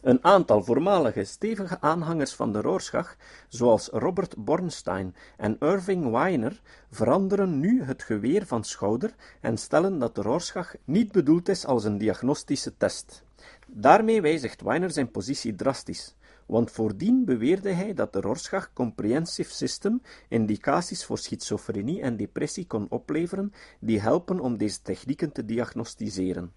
Een 0.03 0.25
aantal 0.25 0.63
voormalige 0.65 1.25
stevige 1.25 1.81
aanhangers 1.81 2.35
van 2.35 2.53
de 2.53 2.61
Rorschach, 2.61 3.17
zoals 3.49 3.89
Robert 3.89 4.45
Bornstein 4.45 5.15
en 5.37 5.57
Irving 5.59 6.11
Weiner, 6.11 6.61
veranderen 6.91 7.61
nu 7.61 7.83
het 7.83 8.03
geweer 8.03 8.47
van 8.47 8.65
schouder 8.65 9.15
en 9.41 9.59
stellen 9.59 9.99
dat 9.99 10.15
de 10.15 10.23
Rorschach 10.23 10.75
niet 10.85 11.13
bedoeld 11.13 11.49
is 11.49 11.67
als 11.67 11.85
een 11.85 11.99
diagnostische 11.99 12.77
test. 12.77 13.23
Daarmee 13.67 14.21
wijzigt 14.21 14.63
Weiner 14.63 14.91
zijn 14.91 15.11
positie 15.11 15.55
drastisch, 15.55 16.15
want 16.47 16.71
voordien 16.71 17.25
beweerde 17.25 17.71
hij 17.71 17.95
dat 17.95 18.13
de 18.13 18.21
Rorschach 18.21 18.73
Comprehensive 18.73 19.53
System 19.53 20.03
indicaties 20.29 21.05
voor 21.05 21.19
schizofrenie 21.19 22.01
en 22.01 22.17
depressie 22.17 22.67
kon 22.67 22.87
opleveren 22.89 23.53
die 23.81 24.01
helpen 24.01 24.41
om 24.41 24.59
deze 24.59 24.83
technieken 24.83 25.33
te 25.33 25.45
diagnosticeren. 25.45 26.53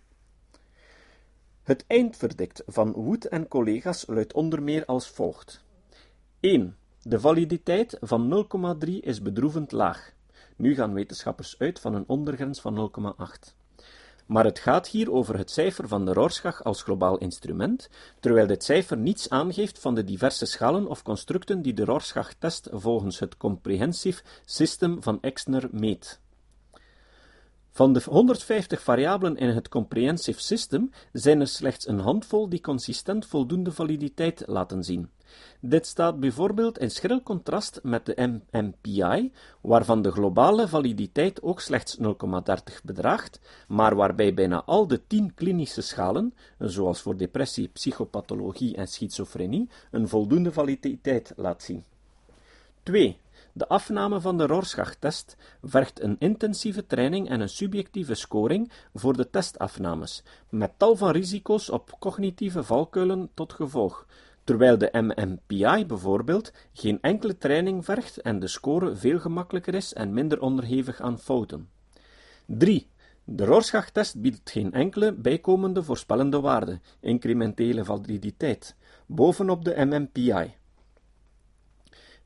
Het 1.62 1.84
eindverdict 1.88 2.64
van 2.68 2.92
Wood 2.92 3.26
en 3.26 3.48
collega's 3.48 4.06
luidt 4.08 4.34
onder 4.34 4.64
meer 4.64 4.86
als 4.86 5.10
volgt: 5.10 5.64
1. 6.40 6.78
De 7.04 7.20
validiteit 7.20 7.98
van 8.00 8.48
0,3 8.86 8.90
is 8.90 9.22
bedroevend 9.22 9.72
laag. 9.72 10.14
Nu 10.56 10.76
gaan 10.76 10.94
wetenschappers 10.94 11.56
uit 11.58 11.80
van 11.80 11.94
een 11.94 12.04
ondergrens 12.08 12.62
van 12.62 12.92
0,8. 13.46 13.56
Maar 14.26 14.46
het 14.46 14.60
gaat 14.60 14.88
hier 14.88 15.12
over 15.12 15.38
het 15.38 15.52
cijfer 15.52 15.88
van 15.88 16.06
de 16.06 16.14
Rorschach 16.14 16.64
als 16.64 16.84
globaal 16.84 17.18
instrument, 17.18 17.90
terwijl 18.20 18.48
dit 18.48 18.64
cijfer 18.64 18.98
niets 18.98 19.30
aangeeft 19.30 19.80
van 19.80 19.96
de 19.96 20.04
diverse 20.04 20.46
schalen 20.46 20.88
of 20.88 21.04
constructen 21.04 21.62
die 21.62 21.74
de 21.74 21.86
Rorschach-test 21.86 22.68
volgens 22.72 23.20
het 23.20 23.38
Comprehensive 23.38 24.24
System 24.46 25.04
van 25.04 25.22
Exner 25.22 25.70
meet. 25.72 26.20
Van 27.74 27.94
de 27.94 28.02
150 28.06 28.82
variabelen 28.82 29.38
in 29.38 29.50
het 29.50 29.70
Comprehensive 29.70 30.42
System 30.42 30.92
zijn 31.12 31.40
er 31.40 31.48
slechts 31.48 31.88
een 31.88 32.00
handvol 32.00 32.50
die 32.50 32.62
consistent 32.62 33.26
voldoende 33.26 33.72
validiteit 33.72 34.44
laten 34.46 34.84
zien. 34.84 35.10
Dit 35.60 35.88
staat 35.88 36.20
bijvoorbeeld 36.20 36.78
in 36.78 36.92
schril 36.92 37.22
contrast 37.24 37.80
met 37.84 38.06
de 38.06 38.42
MMPI, 38.52 39.32
waarvan 39.62 40.02
de 40.02 40.12
globale 40.12 40.68
validiteit 40.68 41.42
ook 41.42 41.62
slechts 41.62 41.98
0,30 41.98 42.06
bedraagt, 42.84 43.40
maar 43.68 43.96
waarbij 43.96 44.34
bijna 44.34 44.64
al 44.66 44.88
de 44.88 45.08
10 45.08 45.34
klinische 45.34 45.82
schalen, 45.82 46.34
zoals 46.60 47.02
voor 47.02 47.18
depressie, 47.18 47.68
psychopathologie 47.68 48.76
en 48.76 48.88
schizofrenie, 48.88 49.70
een 49.92 50.08
voldoende 50.08 50.52
validiteit 50.52 51.34
laat 51.36 51.64
zien. 51.64 51.84
2. 52.84 53.18
De 53.54 53.68
afname 53.68 54.22
van 54.22 54.38
de 54.38 54.46
Rorschach-test 54.46 55.38
vergt 55.64 56.02
een 56.02 56.16
intensieve 56.20 56.88
training 56.88 57.30
en 57.30 57.40
een 57.40 57.50
subjectieve 57.50 58.14
scoring 58.14 58.72
voor 58.94 59.18
de 59.18 59.30
testafnames, 59.30 60.24
met 60.50 60.72
tal 60.78 60.96
van 60.96 61.12
risico's 61.12 61.70
op 61.70 61.96
cognitieve 62.00 62.64
valkuilen 62.64 63.30
tot 63.34 63.54
gevolg, 63.54 64.06
terwijl 64.44 64.78
de 64.78 64.90
MMPI 64.92 65.86
bijvoorbeeld 65.86 66.52
geen 66.74 67.02
enkele 67.02 67.38
training 67.38 67.86
vergt 67.86 68.18
en 68.18 68.40
de 68.40 68.48
score 68.48 68.96
veel 68.96 69.20
gemakkelijker 69.20 69.74
is 69.74 69.94
en 69.94 70.14
minder 70.14 70.42
onderhevig 70.42 71.02
aan 71.02 71.20
fouten. 71.20 71.70
3. 72.46 72.88
De 73.24 73.46
Rorschach-test 73.46 74.22
biedt 74.22 74.50
geen 74.50 74.74
enkele 74.74 75.14
bijkomende 75.14 75.84
voorspellende 75.84 76.40
waarde, 76.40 76.80
incrementele 77.00 77.86
validiteit, 77.86 78.76
bovenop 79.06 79.66
de 79.66 79.86
MMPI. 79.86 80.54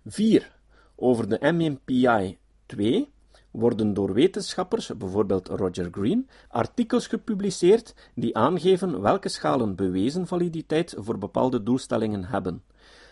4. 0.06 0.55
Over 0.96 1.30
de 1.30 1.38
MMPI 1.42 2.38
2 2.66 3.10
worden 3.52 3.94
door 3.94 4.14
wetenschappers, 4.14 4.98
bijvoorbeeld 4.98 5.48
Roger 5.48 5.88
Green, 5.92 6.30
artikels 6.48 7.08
gepubliceerd 7.08 7.94
die 8.16 8.38
aangeven 8.38 9.02
welke 9.02 9.30
schalen 9.30 9.76
bewezen 9.76 10.28
validiteit 10.28 10.96
voor 10.98 11.18
bepaalde 11.18 11.64
doelstellingen 11.64 12.24
hebben. 12.24 12.64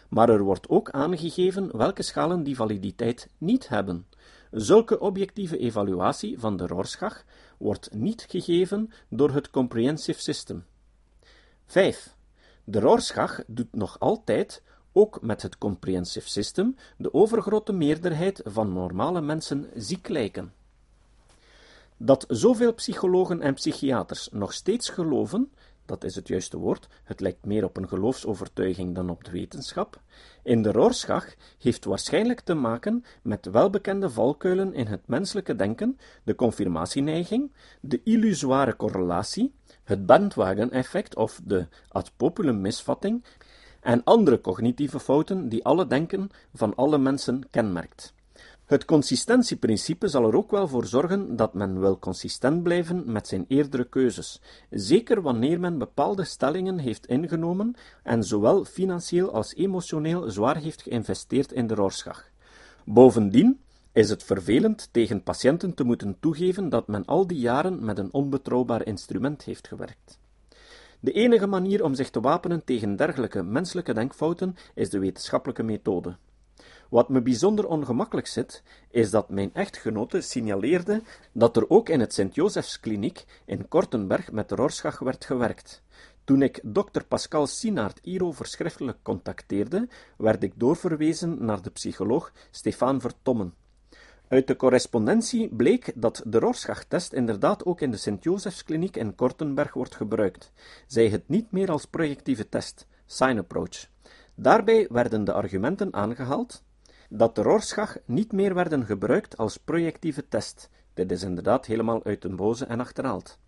Maar 0.09 0.29
er 0.29 0.43
wordt 0.43 0.69
ook 0.69 0.89
aangegeven 0.89 1.77
welke 1.77 2.03
schalen 2.03 2.43
die 2.43 2.55
validiteit 2.55 3.29
niet 3.37 3.67
hebben. 3.67 4.05
Zulke 4.51 4.99
objectieve 4.99 5.57
evaluatie 5.57 6.39
van 6.39 6.57
de 6.57 6.67
Rorschach 6.67 7.23
wordt 7.57 7.93
niet 7.93 8.25
gegeven 8.29 8.91
door 9.09 9.31
het 9.31 9.49
Comprehensive 9.49 10.21
System. 10.21 10.65
5. 11.65 12.15
De 12.63 12.79
Rorschach 12.79 13.43
doet 13.47 13.75
nog 13.75 13.99
altijd 13.99 14.63
ook 14.93 15.21
met 15.21 15.41
het 15.41 15.57
comprehensive 15.57 16.29
system 16.29 16.75
de 16.97 17.13
overgrote 17.13 17.73
meerderheid 17.73 18.41
van 18.45 18.73
normale 18.73 19.21
mensen 19.21 19.69
ziek 19.75 20.07
lijken. 20.07 20.53
Dat 21.97 22.25
zoveel 22.27 22.73
psychologen 22.73 23.41
en 23.41 23.53
psychiaters 23.53 24.29
nog 24.31 24.53
steeds 24.53 24.89
geloven, 24.89 25.51
dat 25.85 26.03
is 26.03 26.15
het 26.15 26.27
juiste 26.27 26.57
woord, 26.57 26.87
het 27.03 27.19
lijkt 27.19 27.45
meer 27.45 27.63
op 27.63 27.77
een 27.77 27.87
geloofsovertuiging 27.87 28.95
dan 28.95 29.09
op 29.09 29.23
de 29.23 29.31
wetenschap, 29.31 30.01
in 30.43 30.61
de 30.61 30.71
Rorschach 30.71 31.33
heeft 31.59 31.85
waarschijnlijk 31.85 32.39
te 32.39 32.53
maken 32.53 33.03
met 33.21 33.45
welbekende 33.45 34.09
valkuilen 34.09 34.73
in 34.73 34.87
het 34.87 35.07
menselijke 35.07 35.55
denken, 35.55 35.99
de 36.23 36.35
confirmatieneiging, 36.35 37.51
de 37.81 38.01
illusoire 38.03 38.75
correlatie, 38.75 39.53
het 39.83 40.05
bandwagon-effect 40.05 41.15
of 41.15 41.41
de 41.43 41.67
ad 41.87 42.11
populum 42.17 42.61
misvatting 42.61 43.23
en 43.83 44.03
andere 44.03 44.41
cognitieve 44.41 44.99
fouten 44.99 45.49
die 45.49 45.63
alle 45.63 45.87
denken 45.87 46.29
van 46.53 46.75
alle 46.75 46.97
mensen 46.97 47.43
kenmerkt. 47.51 48.13
Het 48.65 48.85
consistentieprincipe 48.85 50.07
zal 50.07 50.27
er 50.27 50.35
ook 50.35 50.51
wel 50.51 50.67
voor 50.67 50.85
zorgen 50.85 51.35
dat 51.35 51.53
men 51.53 51.79
wil 51.79 51.99
consistent 51.99 52.63
blijven 52.63 53.11
met 53.11 53.27
zijn 53.27 53.45
eerdere 53.47 53.83
keuzes, 53.83 54.41
zeker 54.69 55.21
wanneer 55.21 55.59
men 55.59 55.77
bepaalde 55.77 56.23
stellingen 56.23 56.77
heeft 56.77 57.05
ingenomen 57.05 57.75
en 58.03 58.23
zowel 58.23 58.65
financieel 58.65 59.33
als 59.33 59.55
emotioneel 59.55 60.31
zwaar 60.31 60.57
heeft 60.57 60.81
geïnvesteerd 60.81 61.51
in 61.51 61.67
de 61.67 61.75
Rorschach. 61.75 62.29
Bovendien 62.85 63.59
is 63.91 64.09
het 64.09 64.23
vervelend 64.23 64.89
tegen 64.91 65.23
patiënten 65.23 65.73
te 65.73 65.83
moeten 65.83 66.17
toegeven 66.19 66.69
dat 66.69 66.87
men 66.87 67.05
al 67.05 67.27
die 67.27 67.39
jaren 67.39 67.85
met 67.85 67.97
een 67.97 68.13
onbetrouwbaar 68.13 68.85
instrument 68.85 69.43
heeft 69.43 69.67
gewerkt. 69.67 70.21
De 71.03 71.11
enige 71.11 71.47
manier 71.47 71.83
om 71.83 71.93
zich 71.93 72.09
te 72.09 72.19
wapenen 72.19 72.63
tegen 72.63 72.95
dergelijke 72.95 73.43
menselijke 73.43 73.93
denkfouten 73.93 74.55
is 74.75 74.89
de 74.89 74.99
wetenschappelijke 74.99 75.63
methode. 75.63 76.15
Wat 76.89 77.09
me 77.09 77.21
bijzonder 77.21 77.67
ongemakkelijk 77.67 78.27
zit, 78.27 78.63
is 78.89 79.09
dat 79.09 79.29
mijn 79.29 79.53
echtgenote 79.53 80.21
signaleerde 80.21 81.01
dat 81.31 81.57
er 81.57 81.69
ook 81.69 81.89
in 81.89 81.99
het 81.99 82.13
Sint-Josefskliniek 82.13 83.25
in 83.45 83.67
Kortenberg 83.67 84.31
met 84.31 84.51
Rorschach 84.51 84.99
werd 84.99 85.25
gewerkt. 85.25 85.83
Toen 86.23 86.41
ik 86.41 86.59
dokter 86.63 87.05
Pascal 87.05 87.47
Sinaert 87.47 87.99
hierover 88.01 88.45
schriftelijk 88.45 88.97
contacteerde, 89.01 89.87
werd 90.17 90.43
ik 90.43 90.53
doorverwezen 90.55 91.45
naar 91.45 91.61
de 91.61 91.69
psycholoog 91.69 92.31
Stefan 92.51 93.01
Vertommen. 93.01 93.53
Uit 94.27 94.47
de 94.47 94.55
correspondentie 94.55 95.49
bleek 95.49 95.91
dat 95.95 96.21
de 96.25 96.39
Rorschach-test 96.39 97.13
inderdaad 97.13 97.65
ook 97.65 97.81
in 97.81 97.91
de 97.91 97.97
Sint-Josefskliniek 97.97 98.95
in 98.95 99.15
Kortenberg 99.15 99.73
wordt 99.73 99.95
gebruikt, 99.95 100.51
zij 100.87 101.09
het 101.09 101.29
niet 101.29 101.51
meer 101.51 101.71
als 101.71 101.85
projectieve 101.85 102.49
test, 102.49 102.87
sign 103.05 103.37
approach. 103.37 103.87
Daarbij 104.35 104.87
werden 104.89 105.23
de 105.23 105.33
argumenten 105.33 105.93
aangehaald 105.93 106.63
dat 107.09 107.35
de 107.35 107.41
Rorschach 107.41 107.97
niet 108.05 108.31
meer 108.31 108.53
werden 108.53 108.85
gebruikt 108.85 109.37
als 109.37 109.57
projectieve 109.57 110.27
test. 110.27 110.69
Dit 110.93 111.11
is 111.11 111.23
inderdaad 111.23 111.65
helemaal 111.65 112.03
uit 112.03 112.21
den 112.21 112.35
boze 112.35 112.65
en 112.65 112.79
achterhaald. 112.79 113.39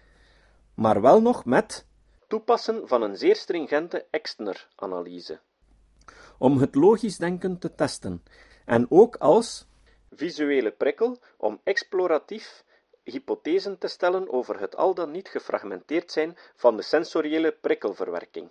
Maar 0.74 1.02
wel 1.02 1.22
nog 1.22 1.46
met 1.46 1.86
toepassen 2.28 2.88
van 2.88 3.02
een 3.02 3.18
zeer 3.18 3.36
stringente 3.36 4.06
Exner-analyse. 4.10 5.40
Om 6.38 6.58
het 6.58 6.76
logisch 6.76 7.18
denken 7.18 7.58
te 7.58 7.76
testen 7.76 8.24
en 8.66 8.86
ook 8.90 9.16
als 9.16 9.68
visuele 10.16 10.72
prikkel 10.72 11.20
om 11.38 11.60
exploratief 11.64 12.64
hypothesen 13.04 13.78
te 13.78 13.88
stellen 13.88 14.32
over 14.32 14.60
het 14.60 14.76
al 14.76 14.94
dan 14.94 15.12
niet 15.12 15.28
gefragmenteerd 15.28 16.12
zijn 16.12 16.38
van 16.56 16.78
de 16.78 16.84
sensoriële 16.84 17.52
prikkelverwerking. 17.62 18.50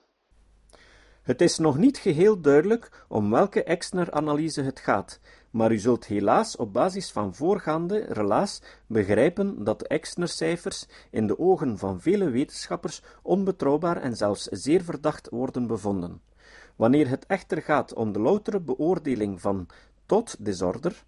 Het 1.23 1.41
is 1.41 1.59
nog 1.59 1.77
niet 1.77 1.99
geheel 1.99 2.41
duidelijk 2.41 3.05
om 3.09 3.31
welke 3.31 3.63
Exner-analyse 3.63 4.63
het 4.63 4.81
gaat, 4.81 5.21
maar 5.51 5.73
u 5.73 5.79
zult 5.79 6.07
helaas 6.07 6.57
op 6.57 6.73
basis 6.73 7.11
van 7.11 7.35
voorgaande 7.35 8.05
relaas 8.09 8.63
begrijpen 8.87 9.65
dat 9.65 9.79
de 9.79 9.87
Exner-cijfers 9.87 10.87
in 11.11 11.27
de 11.27 11.39
ogen 11.39 11.79
van 11.79 12.01
vele 12.01 12.31
wetenschappers 12.31 13.03
onbetrouwbaar 13.23 13.97
en 13.97 14.17
zelfs 14.17 14.45
zeer 14.45 14.85
verdacht 14.85 15.29
worden 15.29 15.67
bevonden. 15.67 16.23
Wanneer 16.77 17.09
het 17.09 17.27
echter 17.27 17.63
gaat 17.63 17.95
om 17.95 18.13
de 18.13 18.21
loutere 18.21 18.61
beoordeling 18.61 19.41
van 19.41 19.67
tot 20.07 20.45
disorder, 20.45 21.05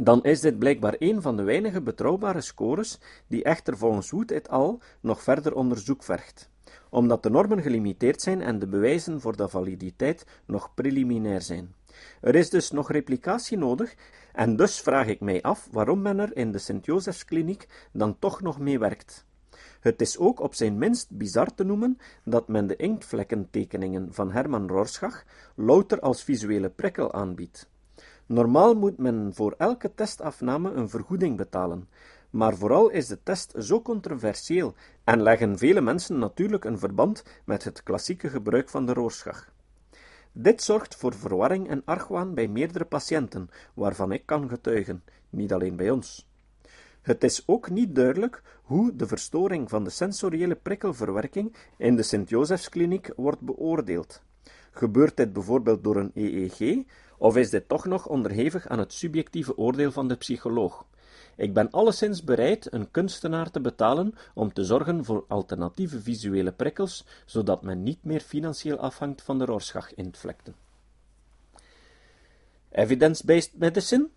dan 0.00 0.24
is 0.24 0.40
dit 0.40 0.58
blijkbaar 0.58 0.94
een 0.98 1.22
van 1.22 1.36
de 1.36 1.42
weinige 1.42 1.82
betrouwbare 1.82 2.40
scores 2.40 2.98
die 3.26 3.42
echter 3.42 3.76
volgens 3.76 4.10
Wood 4.10 4.30
et 4.30 4.48
al. 4.48 4.80
nog 5.00 5.22
verder 5.22 5.54
onderzoek 5.54 6.02
vergt 6.02 6.50
omdat 6.90 7.22
de 7.22 7.30
normen 7.30 7.62
gelimiteerd 7.62 8.22
zijn 8.22 8.42
en 8.42 8.58
de 8.58 8.66
bewijzen 8.66 9.20
voor 9.20 9.36
de 9.36 9.48
validiteit 9.48 10.26
nog 10.46 10.74
preliminair 10.74 11.42
zijn. 11.42 11.74
Er 12.20 12.34
is 12.34 12.50
dus 12.50 12.70
nog 12.70 12.90
replicatie 12.90 13.58
nodig, 13.58 13.94
en 14.32 14.56
dus 14.56 14.80
vraag 14.80 15.06
ik 15.06 15.20
mij 15.20 15.42
af 15.42 15.68
waarom 15.70 16.02
men 16.02 16.18
er 16.18 16.36
in 16.36 16.52
de 16.52 16.58
Sint-Josefskliniek 16.58 17.68
dan 17.92 18.18
toch 18.18 18.40
nog 18.40 18.58
mee 18.58 18.78
werkt. 18.78 19.24
Het 19.80 20.00
is 20.00 20.18
ook 20.18 20.40
op 20.40 20.54
zijn 20.54 20.78
minst 20.78 21.10
bizar 21.10 21.54
te 21.54 21.64
noemen 21.64 21.98
dat 22.24 22.48
men 22.48 22.66
de 22.66 22.76
inktvlekkentekeningen 22.76 24.08
van 24.14 24.32
Herman 24.32 24.68
Rorschach 24.68 25.24
louter 25.54 26.00
als 26.00 26.24
visuele 26.24 26.68
prikkel 26.70 27.12
aanbiedt. 27.12 27.68
Normaal 28.26 28.74
moet 28.74 28.98
men 28.98 29.34
voor 29.34 29.54
elke 29.58 29.94
testafname 29.94 30.70
een 30.72 30.88
vergoeding 30.88 31.36
betalen, 31.36 31.88
maar 32.30 32.56
vooral 32.56 32.88
is 32.90 33.06
de 33.06 33.22
test 33.22 33.54
zo 33.58 33.82
controversieel 33.82 34.74
en 35.04 35.22
leggen 35.22 35.58
vele 35.58 35.80
mensen 35.80 36.18
natuurlijk 36.18 36.64
een 36.64 36.78
verband 36.78 37.24
met 37.44 37.64
het 37.64 37.82
klassieke 37.82 38.28
gebruik 38.28 38.68
van 38.68 38.86
de 38.86 38.92
Rorschach. 38.92 39.52
Dit 40.32 40.62
zorgt 40.62 40.96
voor 40.96 41.14
verwarring 41.14 41.68
en 41.68 41.82
argwaan 41.84 42.34
bij 42.34 42.48
meerdere 42.48 42.84
patiënten, 42.84 43.50
waarvan 43.74 44.12
ik 44.12 44.26
kan 44.26 44.48
getuigen, 44.48 45.02
niet 45.30 45.52
alleen 45.52 45.76
bij 45.76 45.90
ons. 45.90 46.28
Het 47.02 47.24
is 47.24 47.42
ook 47.46 47.70
niet 47.70 47.94
duidelijk 47.94 48.42
hoe 48.62 48.96
de 48.96 49.06
verstoring 49.06 49.70
van 49.70 49.84
de 49.84 49.90
sensoriële 49.90 50.54
prikkelverwerking 50.54 51.56
in 51.76 51.96
de 51.96 52.02
Sint-Josefskliniek 52.02 53.12
wordt 53.16 53.40
beoordeeld. 53.40 54.22
Gebeurt 54.70 55.16
dit 55.16 55.32
bijvoorbeeld 55.32 55.84
door 55.84 55.96
een 55.96 56.10
EEG, 56.14 56.84
of 57.18 57.36
is 57.36 57.50
dit 57.50 57.68
toch 57.68 57.84
nog 57.84 58.08
onderhevig 58.08 58.68
aan 58.68 58.78
het 58.78 58.92
subjectieve 58.92 59.56
oordeel 59.56 59.92
van 59.92 60.08
de 60.08 60.16
psycholoog? 60.16 60.84
Ik 61.36 61.54
ben 61.54 61.70
alleszins 61.70 62.24
bereid 62.24 62.72
een 62.72 62.90
kunstenaar 62.90 63.50
te 63.50 63.60
betalen 63.60 64.14
om 64.34 64.52
te 64.52 64.64
zorgen 64.64 65.04
voor 65.04 65.24
alternatieve 65.28 66.00
visuele 66.00 66.52
prikkels, 66.52 67.06
zodat 67.24 67.62
men 67.62 67.82
niet 67.82 68.04
meer 68.04 68.20
financieel 68.20 68.78
afhangt 68.78 69.22
van 69.22 69.38
de 69.38 69.44
Rorschach-intvlekten. 69.44 70.54
Evidence-based 72.70 73.58
medicine? 73.58 74.08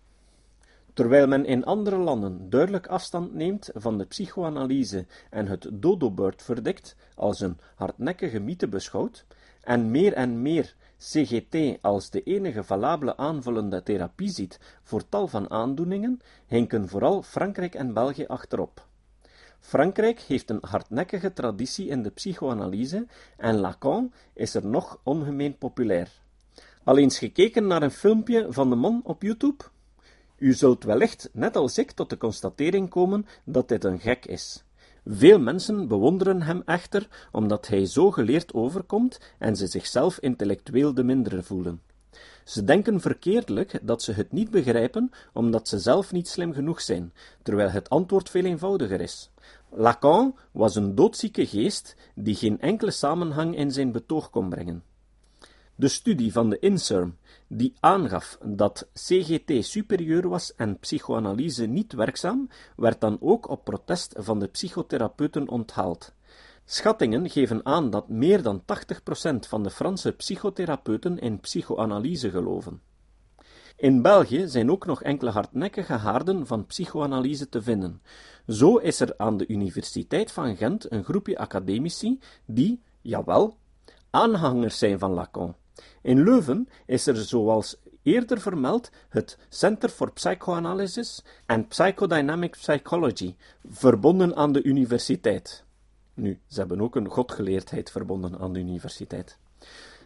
Terwijl 0.94 1.26
men 1.26 1.44
in 1.44 1.64
andere 1.64 1.96
landen 1.96 2.50
duidelijk 2.50 2.86
afstand 2.86 3.34
neemt 3.34 3.70
van 3.74 3.98
de 3.98 4.04
psychoanalyse 4.04 5.06
en 5.30 5.46
het 5.46 5.68
dodo-bird-verdict 5.72 6.96
als 7.14 7.40
een 7.40 7.58
hardnekkige 7.74 8.38
mythe 8.38 8.68
beschouwt, 8.68 9.24
en 9.60 9.90
meer 9.90 10.12
en 10.12 10.42
meer 10.42 10.74
CGT 11.00 11.78
als 11.80 12.10
de 12.10 12.22
enige 12.22 12.64
valabele 12.64 13.16
aanvullende 13.16 13.82
therapie 13.82 14.30
ziet 14.30 14.60
voor 14.82 15.08
tal 15.08 15.28
van 15.28 15.50
aandoeningen, 15.50 16.20
hinken 16.46 16.88
vooral 16.88 17.22
Frankrijk 17.22 17.74
en 17.74 17.92
België 17.92 18.26
achterop. 18.26 18.86
Frankrijk 19.60 20.20
heeft 20.20 20.50
een 20.50 20.58
hardnekkige 20.60 21.32
traditie 21.32 21.88
in 21.88 22.02
de 22.02 22.10
psychoanalyse 22.10 23.06
en 23.36 23.56
Lacan 23.58 24.12
is 24.34 24.54
er 24.54 24.66
nog 24.66 25.00
ongemeen 25.02 25.58
populair. 25.58 26.10
Al 26.84 26.98
eens 26.98 27.18
gekeken 27.18 27.66
naar 27.66 27.82
een 27.82 27.90
filmpje 27.90 28.46
van 28.48 28.70
de 28.70 28.76
man 28.76 29.00
op 29.04 29.22
YouTube? 29.22 29.64
U 30.36 30.52
zult 30.52 30.84
wellicht, 30.84 31.28
net 31.32 31.56
als 31.56 31.78
ik, 31.78 31.90
tot 31.90 32.10
de 32.10 32.16
constatering 32.16 32.88
komen 32.88 33.26
dat 33.44 33.68
dit 33.68 33.84
een 33.84 34.00
gek 34.00 34.26
is. 34.26 34.64
Veel 35.04 35.38
mensen 35.38 35.88
bewonderen 35.88 36.42
hem 36.42 36.62
echter 36.64 37.08
omdat 37.32 37.68
hij 37.68 37.86
zo 37.86 38.10
geleerd 38.10 38.54
overkomt 38.54 39.20
en 39.38 39.56
ze 39.56 39.66
zichzelf 39.66 40.18
intellectueel 40.18 40.94
de 40.94 41.04
mindere 41.04 41.42
voelen. 41.42 41.80
Ze 42.44 42.64
denken 42.64 43.00
verkeerdelijk 43.00 43.78
dat 43.82 44.02
ze 44.02 44.12
het 44.12 44.32
niet 44.32 44.50
begrijpen 44.50 45.10
omdat 45.32 45.68
ze 45.68 45.78
zelf 45.78 46.12
niet 46.12 46.28
slim 46.28 46.52
genoeg 46.52 46.80
zijn, 46.80 47.12
terwijl 47.42 47.70
het 47.70 47.88
antwoord 47.88 48.30
veel 48.30 48.44
eenvoudiger 48.44 49.00
is. 49.00 49.30
Lacan 49.70 50.36
was 50.50 50.74
een 50.74 50.94
doodzieke 50.94 51.46
geest 51.46 51.96
die 52.14 52.34
geen 52.34 52.60
enkele 52.60 52.90
samenhang 52.90 53.56
in 53.56 53.70
zijn 53.70 53.92
betoog 53.92 54.30
kon 54.30 54.48
brengen. 54.48 54.82
De 55.80 55.88
studie 55.88 56.32
van 56.32 56.50
de 56.50 56.58
INSERM, 56.58 57.16
die 57.48 57.74
aangaf 57.80 58.38
dat 58.44 58.88
CGT 58.92 59.64
superieur 59.64 60.28
was 60.28 60.54
en 60.54 60.78
psychoanalyse 60.78 61.66
niet 61.66 61.92
werkzaam, 61.92 62.48
werd 62.76 63.00
dan 63.00 63.16
ook 63.20 63.48
op 63.48 63.64
protest 63.64 64.14
van 64.18 64.38
de 64.38 64.46
psychotherapeuten 64.46 65.48
onthaald. 65.48 66.14
Schattingen 66.64 67.30
geven 67.30 67.66
aan 67.66 67.90
dat 67.90 68.08
meer 68.08 68.42
dan 68.42 68.62
80% 68.62 68.64
van 69.48 69.62
de 69.62 69.70
Franse 69.70 70.12
psychotherapeuten 70.12 71.18
in 71.18 71.40
psychoanalyse 71.40 72.30
geloven. 72.30 72.80
In 73.76 74.02
België 74.02 74.48
zijn 74.48 74.70
ook 74.70 74.86
nog 74.86 75.02
enkele 75.02 75.30
hardnekkige 75.30 75.92
haarden 75.92 76.46
van 76.46 76.66
psychoanalyse 76.66 77.48
te 77.48 77.62
vinden. 77.62 78.02
Zo 78.46 78.76
is 78.76 79.00
er 79.00 79.14
aan 79.16 79.36
de 79.36 79.46
Universiteit 79.46 80.32
van 80.32 80.56
Gent 80.56 80.92
een 80.92 81.04
groepje 81.04 81.38
academici 81.38 82.18
die, 82.44 82.82
jawel, 83.00 83.56
aanhangers 84.10 84.78
zijn 84.78 84.98
van 84.98 85.10
Lacan. 85.10 85.54
In 86.02 86.22
Leuven 86.22 86.68
is 86.86 87.06
er, 87.06 87.16
zoals 87.16 87.76
eerder 88.02 88.40
vermeld, 88.40 88.90
het 89.08 89.38
Center 89.48 89.88
for 89.88 90.12
Psychoanalysis 90.12 91.24
and 91.46 91.68
Psychodynamic 91.68 92.50
Psychology, 92.50 93.34
verbonden 93.68 94.36
aan 94.36 94.52
de 94.52 94.62
universiteit. 94.62 95.64
Nu, 96.14 96.40
ze 96.46 96.58
hebben 96.58 96.80
ook 96.80 96.96
een 96.96 97.08
godgeleerdheid 97.08 97.90
verbonden 97.90 98.38
aan 98.38 98.52
de 98.52 98.58
universiteit. 98.58 99.38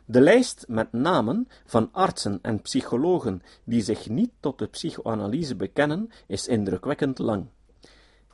De 0.04 0.20
lijst 0.20 0.64
met 0.68 0.92
namen 0.92 1.48
van 1.66 1.88
artsen 1.92 2.38
en 2.42 2.62
psychologen 2.62 3.42
die 3.64 3.82
zich 3.82 4.08
niet 4.08 4.30
tot 4.40 4.58
de 4.58 4.66
psychoanalyse 4.66 5.54
bekennen, 5.54 6.10
is 6.26 6.48
indrukwekkend 6.48 7.18
lang. 7.18 7.46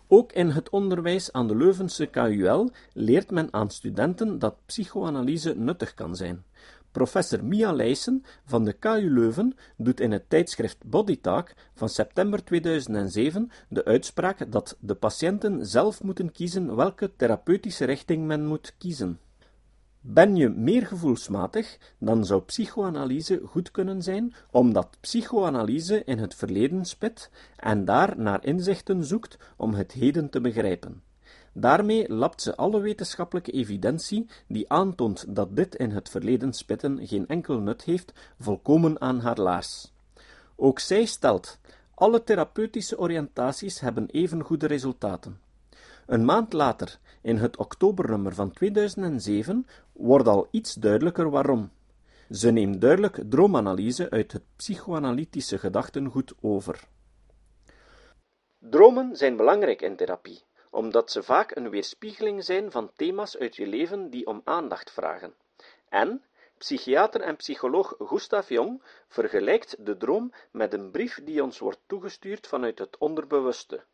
Ook 0.09 0.33
in 0.33 0.49
het 0.49 0.71
onderwijs 0.71 1.33
aan 1.33 1.49
de 1.49 1.57
Leuvense 1.57 2.07
KUL 2.07 2.71
leert 2.93 3.31
men 3.31 3.49
aan 3.53 3.71
studenten 3.71 4.39
dat 4.39 4.57
psychoanalyse 4.67 5.55
nuttig 5.57 5.95
kan 5.95 6.17
zijn. 6.17 6.45
Professor 6.93 7.45
Mia 7.45 7.73
Leijsen 7.73 8.25
van 8.45 8.65
de 8.65 8.73
KU 8.73 9.11
Leuven 9.11 9.55
doet 9.77 10.01
in 10.01 10.13
het 10.13 10.31
tijdschrift 10.31 10.85
Bodytalk 10.85 11.53
van 11.75 11.89
september 11.89 12.45
2007 12.45 13.51
de 13.69 13.85
uitspraak 13.85 14.53
dat 14.53 14.77
de 14.81 14.95
patiënten 14.95 15.67
zelf 15.67 16.03
moeten 16.03 16.33
kiezen 16.33 16.77
welke 16.77 17.17
therapeutische 17.17 17.85
richting 17.85 18.27
men 18.27 18.47
moet 18.47 18.75
kiezen. 18.79 19.19
Ben 20.01 20.37
je 20.37 20.49
meer 20.49 20.87
gevoelsmatig, 20.87 21.79
dan 21.99 22.25
zou 22.25 22.43
psychoanalyse 22.43 23.41
goed 23.45 23.71
kunnen 23.71 24.03
zijn, 24.03 24.35
omdat 24.51 24.97
psychoanalyse 25.01 26.05
in 26.05 26.19
het 26.19 26.35
verleden 26.35 26.85
spit 26.85 27.31
en 27.57 27.85
daar 27.85 28.19
naar 28.19 28.45
inzichten 28.45 29.05
zoekt 29.05 29.39
om 29.57 29.75
het 29.75 29.93
heden 29.93 30.31
te 30.31 30.41
begrijpen. 30.41 31.03
Daarmee 31.53 32.13
lapt 32.13 32.43
ze 32.43 32.57
alle 32.57 32.81
wetenschappelijke 32.81 33.51
evidentie 33.51 34.27
die 34.49 34.69
aantoont 34.69 35.25
dat 35.29 35.57
dit 35.57 35.75
in 35.75 35.91
het 35.91 36.09
verleden 36.09 36.53
spitten 36.53 37.07
geen 37.07 37.27
enkel 37.27 37.59
nut 37.59 37.83
heeft, 37.83 38.13
volkomen 38.39 39.01
aan 39.01 39.21
haar 39.21 39.39
laars. 39.39 39.93
Ook 40.57 40.79
zij 40.79 41.05
stelt: 41.05 41.59
alle 41.95 42.25
therapeutische 42.25 42.99
oriëntaties 42.99 43.81
hebben 43.81 44.07
even 44.07 44.43
goede 44.43 44.67
resultaten. 44.67 45.41
Een 46.07 46.25
maand 46.25 46.53
later, 46.53 46.99
in 47.23 47.37
het 47.37 47.57
oktobernummer 47.57 48.35
van 48.35 48.53
2007, 48.53 49.67
wordt 49.93 50.29
al 50.29 50.49
iets 50.51 50.75
duidelijker 50.75 51.31
waarom. 51.31 51.71
Ze 52.31 52.51
neemt 52.51 52.81
duidelijk 52.81 53.23
droomanalyse 53.29 54.11
uit 54.11 54.33
het 54.33 54.43
psychoanalytische 54.57 55.59
gedachtengoed 55.59 56.35
over. 56.41 56.89
Dromen 58.59 59.17
zijn 59.17 59.37
belangrijk 59.37 59.83
in 59.83 59.97
therapie, 59.97 60.43
omdat 60.71 61.11
ze 61.11 61.23
vaak 61.23 61.57
een 61.57 61.71
weerspiegeling 61.71 62.45
zijn 62.45 62.71
van 62.71 62.91
thema's 62.97 63.37
uit 63.37 63.57
je 63.57 63.67
leven 63.67 64.11
die 64.11 64.27
om 64.27 64.41
aandacht 64.45 64.91
vragen. 64.91 65.35
En 65.89 66.25
psychiater 66.59 67.21
en 67.21 67.37
psycholoog 67.37 67.95
Gustav 67.99 68.49
Jung 68.49 68.83
vergelijkt 69.09 69.87
de 69.87 69.97
droom 69.97 70.33
met 70.51 70.73
een 70.73 70.91
brief 70.91 71.21
die 71.25 71.43
ons 71.43 71.59
wordt 71.59 71.81
toegestuurd 71.87 72.47
vanuit 72.47 72.79
het 72.79 72.99
onderbewuste. 72.99 73.85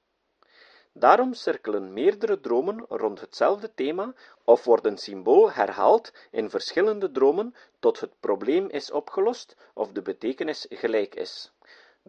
Daarom 0.93 1.35
cirkelen 1.35 1.93
meerdere 1.93 2.41
dromen 2.41 2.85
rond 2.89 3.21
hetzelfde 3.21 3.75
thema 3.75 4.15
of 4.45 4.65
wordt 4.65 4.87
een 4.87 4.99
symbool 4.99 5.53
herhaald 5.53 6.12
in 6.31 6.51
verschillende 6.51 7.11
dromen 7.11 7.55
tot 7.79 8.01
het 8.01 8.21
probleem 8.21 8.69
is 8.69 8.91
opgelost 8.91 9.57
of 9.75 9.93
de 9.93 10.03
betekenis 10.03 10.67
gelijk 10.69 11.15
is. 11.15 11.53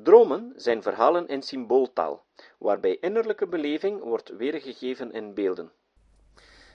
Dromen 0.04 0.54
zijn 0.56 0.82
verhalen 0.82 1.28
in 1.28 1.42
symbooltaal, 1.42 2.24
waarbij 2.58 2.98
innerlijke 3.02 3.48
beleving 3.48 4.04
wordt 4.04 4.36
weergegeven 4.38 5.12
in 5.12 5.34
beelden. 5.34 5.72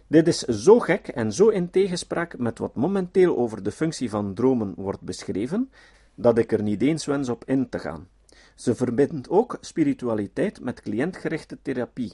Dit 0.06 0.28
is 0.28 0.38
zo 0.38 0.78
gek 0.78 1.08
en 1.08 1.32
zo 1.32 1.48
in 1.48 1.70
tegenspraak 1.70 2.38
met 2.38 2.58
wat 2.58 2.74
momenteel 2.74 3.36
over 3.36 3.62
de 3.62 3.70
functie 3.70 4.10
van 4.10 4.34
dromen 4.34 4.74
wordt 4.76 5.00
beschreven, 5.00 5.70
dat 6.14 6.38
ik 6.38 6.52
er 6.52 6.62
niet 6.62 6.82
eens 6.82 7.06
wens 7.06 7.28
op 7.28 7.44
in 7.44 7.68
te 7.68 7.78
gaan. 7.78 8.08
Ze 8.54 8.74
verbindt 8.74 9.28
ook 9.28 9.56
spiritualiteit 9.60 10.60
met 10.60 10.80
cliëntgerichte 10.80 11.58
therapie, 11.62 12.12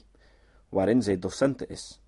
waarin 0.69 1.03
zij 1.03 1.19
docente 1.19 1.67
is. 1.67 2.01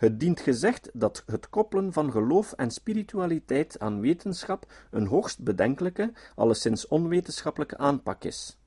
Het 0.00 0.20
dient 0.20 0.40
gezegd 0.40 0.90
dat 0.92 1.22
het 1.26 1.48
koppelen 1.48 1.92
van 1.92 2.10
geloof 2.10 2.52
en 2.52 2.70
spiritualiteit 2.70 3.78
aan 3.78 4.00
wetenschap 4.00 4.72
een 4.90 5.06
hoogst 5.06 5.42
bedenkelijke, 5.42 6.12
alleszins 6.34 6.88
onwetenschappelijke 6.88 7.78
aanpak 7.78 8.24
is. 8.24 8.58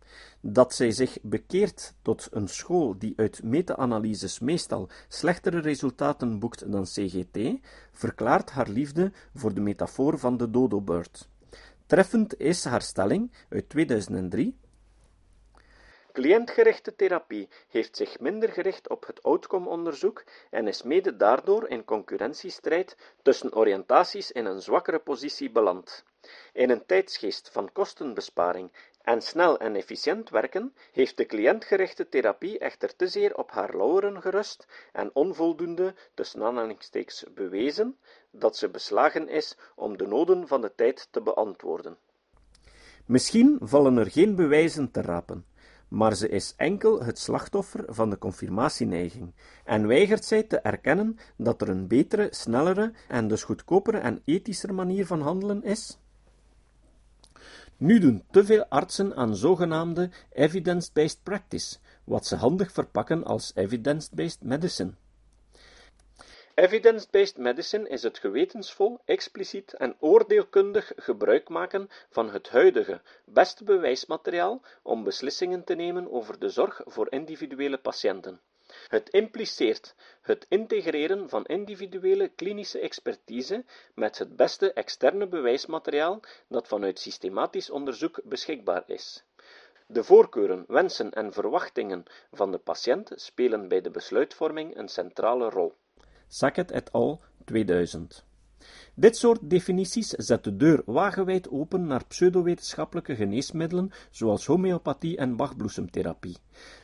Dat 0.41 0.74
zij 0.74 0.91
zich 0.91 1.17
bekeert 1.22 1.93
tot 2.02 2.28
een 2.32 2.48
school 2.48 2.98
die 2.98 3.13
uit 3.15 3.43
meta-analyses 3.43 4.39
meestal 4.39 4.89
slechtere 5.08 5.60
resultaten 5.60 6.39
boekt 6.39 6.72
dan 6.72 6.84
CGT, 6.84 7.60
verklaart 7.91 8.52
haar 8.52 8.69
liefde 8.69 9.12
voor 9.36 9.54
de 9.54 9.62
metafoor 9.62 10.19
van 10.19 10.38
de 10.38 10.50
dodo-bird. 10.50 11.30
Treffend 11.86 12.39
is 12.39 12.65
haar 12.65 12.82
stelling 12.82 13.32
uit 13.50 13.69
2003 13.69 14.58
Cliëntgerichte 16.13 16.95
therapie 16.95 17.49
heeft 17.69 17.95
zich 17.97 18.19
minder 18.19 18.49
gericht 18.49 18.89
op 18.89 19.06
het 19.08 19.23
outcome-onderzoek 19.23 20.23
en 20.49 20.67
is 20.67 20.84
mede 20.84 21.15
daardoor 21.15 21.67
in 21.69 21.86
concurrentiestrijd 21.86 22.97
tussen 23.21 23.56
oriëntaties 23.56 24.32
in 24.32 24.45
een 24.45 24.62
zwakkere 24.62 24.99
positie 24.99 25.52
beland. 25.52 26.04
In 26.54 26.69
een 26.69 26.86
tijdsgeest 26.86 27.49
van 27.49 27.71
kostenbesparing 27.71 28.71
en 29.02 29.21
snel 29.21 29.60
en 29.60 29.76
efficiënt 29.76 30.30
werken 30.30 30.73
heeft 30.91 31.17
de 31.17 31.26
cliëntgerichte 31.26 32.10
therapie 32.10 32.60
echter 32.60 32.95
te 32.95 33.08
zeer 33.08 33.36
op 33.36 33.52
haar 33.52 33.76
lauweren 33.76 34.21
gerust 34.21 34.67
en 34.91 35.10
onvoldoende 35.13 35.95
tussen 36.13 36.43
aanhalingstekens 36.43 37.26
bewezen 37.34 37.97
dat 38.32 38.58
ze 38.58 38.69
beslagen 38.69 39.30
is 39.30 39.58
om 39.76 39.97
de 39.97 40.08
noden 40.08 40.47
van 40.47 40.62
de 40.62 40.76
tijd 40.76 41.08
te 41.12 41.21
beantwoorden. 41.21 41.97
Misschien 43.06 43.58
vallen 43.62 43.97
er 43.97 44.12
geen 44.12 44.36
bewijzen 44.36 44.91
te 44.91 45.02
rapen, 45.02 45.45
maar 45.93 46.15
ze 46.15 46.29
is 46.29 46.53
enkel 46.58 47.03
het 47.03 47.19
slachtoffer 47.19 47.84
van 47.88 48.10
de 48.10 48.17
confirmatieneiging 48.17 49.34
en 49.65 49.88
weigert 49.88 50.25
zij 50.25 50.43
te 50.43 50.60
erkennen 50.60 51.17
dat 51.38 51.62
er 51.62 51.69
een 51.69 51.88
betere, 51.88 52.27
snellere 52.32 52.93
en 53.08 53.27
dus 53.27 53.43
goedkopere 53.43 53.97
en 53.97 54.21
ethischer 54.25 54.73
manier 54.73 55.06
van 55.06 55.21
handelen 55.21 55.63
is? 55.63 55.97
Nu 57.77 57.99
doen 57.99 58.23
te 58.32 58.45
veel 58.45 58.65
artsen 58.65 59.15
aan 59.15 59.36
zogenaamde 59.36 60.10
evidence-based 60.32 61.19
practice, 61.23 61.77
wat 62.03 62.25
ze 62.25 62.36
handig 62.36 62.71
verpakken 62.71 63.23
als 63.23 63.51
evidence-based 63.56 64.43
medicine. 64.43 64.93
Evidence-based 66.56 67.38
medicine 67.38 67.89
is 67.89 68.04
het 68.04 68.18
gewetensvol, 68.18 69.00
expliciet 69.06 69.74
en 69.74 69.96
oordeelkundig 70.00 70.92
gebruik 70.96 71.50
maken 71.50 71.89
van 72.10 72.30
het 72.30 72.50
huidige, 72.50 73.02
beste 73.26 73.63
bewijsmateriaal 73.63 74.62
om 74.82 75.04
beslissingen 75.04 75.63
te 75.63 75.74
nemen 75.74 76.12
over 76.12 76.39
de 76.39 76.50
zorg 76.50 76.82
voor 76.86 77.08
individuele 77.12 77.78
patiënten. 77.78 78.42
Het 78.88 79.10
impliceert 79.10 79.96
het 80.22 80.46
integreren 80.50 81.30
van 81.30 81.46
individuele 81.46 82.28
klinische 82.28 82.80
expertise 82.80 83.66
met 83.94 84.18
het 84.18 84.36
beste 84.36 84.74
externe 84.74 85.28
bewijsmateriaal 85.28 86.20
dat 86.48 86.68
vanuit 86.68 87.00
systematisch 87.00 87.70
onderzoek 87.70 88.20
beschikbaar 88.24 88.84
is. 88.88 89.24
De 89.88 90.04
voorkeuren, 90.04 90.66
wensen 90.68 91.12
en 91.12 91.34
verwachtingen 91.34 92.04
van 92.32 92.52
de 92.52 92.58
patiënt 92.58 93.12
spelen 93.16 93.68
bij 93.68 93.82
de 93.82 93.92
besluitvorming 93.92 94.78
een 94.78 94.89
centrale 94.89 95.50
rol. 95.50 95.74
Sackett 96.34 96.72
et 96.72 96.91
al. 96.91 97.22
2000 97.46 98.24
dit 98.96 99.17
soort 99.17 99.50
definities 99.50 100.08
zet 100.08 100.43
de 100.43 100.56
deur 100.58 100.82
wagenwijd 100.86 101.50
open 101.50 101.88
naar 101.88 102.06
pseudowetenschappelijke 102.08 103.15
geneesmiddelen 103.15 103.91
zoals 104.12 104.46
homeopathie 104.46 105.17
en 105.17 105.36
bachbloesemtherapie. 105.36 106.38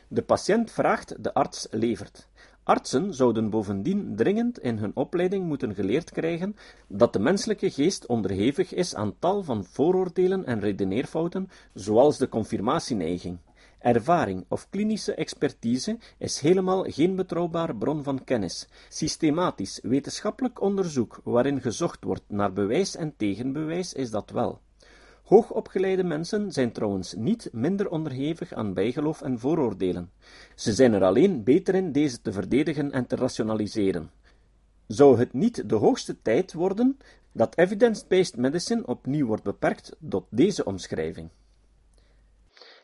De 0.08 0.22
patiënt 0.22 0.70
vraagt, 0.70 1.24
de 1.24 1.34
arts 1.34 1.66
levert. 1.70 2.28
Artsen 2.62 3.14
zouden 3.14 3.50
bovendien 3.50 4.16
dringend 4.16 4.58
in 4.58 4.78
hun 4.78 4.92
opleiding 4.94 5.46
moeten 5.46 5.74
geleerd 5.74 6.10
krijgen 6.10 6.56
dat 6.88 7.12
de 7.12 7.18
menselijke 7.18 7.70
geest 7.70 8.06
onderhevig 8.06 8.74
is 8.74 8.94
aan 8.94 9.14
tal 9.18 9.42
van 9.42 9.64
vooroordelen 9.64 10.44
en 10.44 10.60
redeneerfouten, 10.60 11.48
zoals 11.74 12.18
de 12.18 12.28
confirmatieneiging. 12.28 13.38
Ervaring 13.80 14.44
of 14.48 14.66
klinische 14.70 15.14
expertise 15.14 15.98
is 16.18 16.40
helemaal 16.40 16.84
geen 16.84 17.16
betrouwbare 17.16 17.74
bron 17.74 18.02
van 18.02 18.24
kennis. 18.24 18.68
Systematisch 18.88 19.80
wetenschappelijk 19.82 20.60
onderzoek 20.60 21.20
waarin 21.24 21.60
gezocht 21.60 22.04
wordt 22.04 22.24
naar 22.26 22.52
bewijs 22.52 22.96
en 22.96 23.16
tegenbewijs 23.16 23.92
is 23.92 24.10
dat 24.10 24.30
wel. 24.30 24.60
Hoogopgeleide 25.24 26.04
mensen 26.04 26.52
zijn 26.52 26.72
trouwens 26.72 27.14
niet 27.14 27.48
minder 27.52 27.90
onderhevig 27.90 28.52
aan 28.52 28.74
bijgeloof 28.74 29.22
en 29.22 29.38
vooroordelen. 29.38 30.10
Ze 30.54 30.72
zijn 30.72 30.92
er 30.92 31.04
alleen 31.04 31.44
beter 31.44 31.74
in 31.74 31.92
deze 31.92 32.20
te 32.20 32.32
verdedigen 32.32 32.92
en 32.92 33.06
te 33.06 33.16
rationaliseren. 33.16 34.10
Zou 34.86 35.18
het 35.18 35.32
niet 35.32 35.68
de 35.68 35.74
hoogste 35.74 36.22
tijd 36.22 36.52
worden 36.52 36.98
dat 37.32 37.56
evidence-based 37.58 38.36
medicine 38.36 38.86
opnieuw 38.86 39.26
wordt 39.26 39.42
beperkt 39.42 39.96
tot 40.08 40.26
deze 40.30 40.64
omschrijving? 40.64 41.30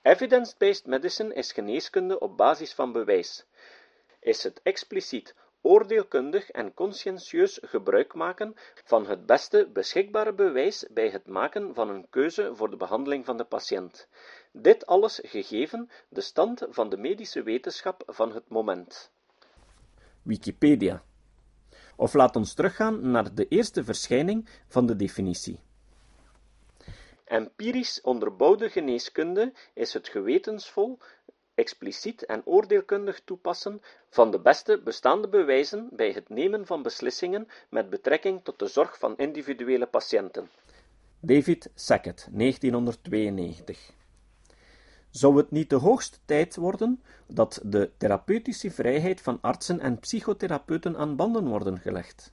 Evidence-based 0.06 0.86
medicine 0.86 1.34
is 1.34 1.52
geneeskunde 1.52 2.18
op 2.18 2.36
basis 2.36 2.74
van 2.74 2.92
bewijs. 2.92 3.44
Is 4.20 4.42
het 4.42 4.60
expliciet 4.62 5.34
oordeelkundig 5.60 6.50
en 6.50 6.74
conscientieus 6.74 7.58
gebruik 7.62 8.14
maken 8.14 8.54
van 8.84 9.06
het 9.06 9.26
beste 9.26 9.68
beschikbare 9.72 10.32
bewijs 10.32 10.86
bij 10.90 11.08
het 11.08 11.26
maken 11.26 11.74
van 11.74 11.88
een 11.88 12.06
keuze 12.10 12.50
voor 12.54 12.70
de 12.70 12.76
behandeling 12.76 13.24
van 13.24 13.36
de 13.36 13.44
patiënt. 13.44 14.08
Dit 14.52 14.86
alles 14.86 15.20
gegeven 15.22 15.90
de 16.08 16.20
stand 16.20 16.66
van 16.68 16.88
de 16.88 16.96
medische 16.96 17.42
wetenschap 17.42 18.02
van 18.06 18.32
het 18.32 18.48
moment. 18.48 19.10
Wikipedia. 20.22 21.02
Of 21.96 22.14
laat 22.14 22.36
ons 22.36 22.54
teruggaan 22.54 23.10
naar 23.10 23.34
de 23.34 23.48
eerste 23.48 23.84
verschijning 23.84 24.48
van 24.68 24.86
de 24.86 24.96
definitie. 24.96 25.60
Empirisch 27.26 28.00
onderbouwde 28.00 28.70
geneeskunde 28.70 29.52
is 29.74 29.92
het 29.92 30.08
gewetensvol, 30.08 30.98
expliciet 31.54 32.26
en 32.26 32.42
oordeelkundig 32.44 33.20
toepassen 33.24 33.80
van 34.10 34.30
de 34.30 34.40
beste 34.40 34.80
bestaande 34.84 35.28
bewijzen 35.28 35.88
bij 35.92 36.12
het 36.12 36.28
nemen 36.28 36.66
van 36.66 36.82
beslissingen 36.82 37.48
met 37.68 37.90
betrekking 37.90 38.44
tot 38.44 38.58
de 38.58 38.66
zorg 38.66 38.98
van 38.98 39.16
individuele 39.16 39.86
patiënten. 39.86 40.48
David 41.20 41.70
Sackett, 41.74 42.28
1992. 42.30 43.92
Zou 45.10 45.36
het 45.36 45.50
niet 45.50 45.70
de 45.70 45.76
hoogste 45.76 46.18
tijd 46.24 46.56
worden 46.56 47.02
dat 47.26 47.60
de 47.64 47.90
therapeutische 47.96 48.70
vrijheid 48.70 49.20
van 49.20 49.38
artsen 49.40 49.80
en 49.80 49.98
psychotherapeuten 49.98 50.96
aan 50.96 51.16
banden 51.16 51.46
worden 51.46 51.78
gelegd? 51.78 52.32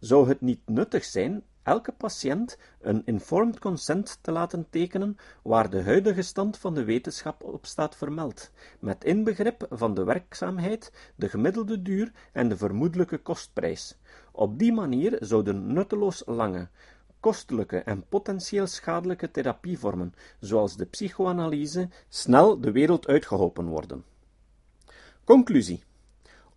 Zou 0.00 0.28
het 0.28 0.40
niet 0.40 0.60
nuttig 0.66 1.04
zijn 1.04 1.44
elke 1.64 1.92
patiënt 1.92 2.58
een 2.80 3.02
informed 3.04 3.58
consent 3.58 4.18
te 4.20 4.32
laten 4.32 4.66
tekenen 4.70 5.16
waar 5.42 5.70
de 5.70 5.82
huidige 5.82 6.22
stand 6.22 6.58
van 6.58 6.74
de 6.74 6.84
wetenschap 6.84 7.42
op 7.42 7.66
staat 7.66 7.96
vermeld, 7.96 8.50
met 8.78 9.04
inbegrip 9.04 9.66
van 9.70 9.94
de 9.94 10.04
werkzaamheid, 10.04 10.92
de 11.14 11.28
gemiddelde 11.28 11.82
duur 11.82 12.12
en 12.32 12.48
de 12.48 12.56
vermoedelijke 12.56 13.18
kostprijs. 13.18 13.96
Op 14.32 14.58
die 14.58 14.72
manier 14.72 15.16
zouden 15.20 15.72
nutteloos 15.72 16.22
lange, 16.26 16.68
kostelijke 17.20 17.78
en 17.78 18.04
potentieel 18.08 18.66
schadelijke 18.66 19.30
therapievormen, 19.30 20.14
zoals 20.40 20.76
de 20.76 20.84
psychoanalyse, 20.84 21.88
snel 22.08 22.60
de 22.60 22.72
wereld 22.72 23.06
uitgeholpen 23.06 23.66
worden. 23.66 24.04
Conclusie. 25.24 25.84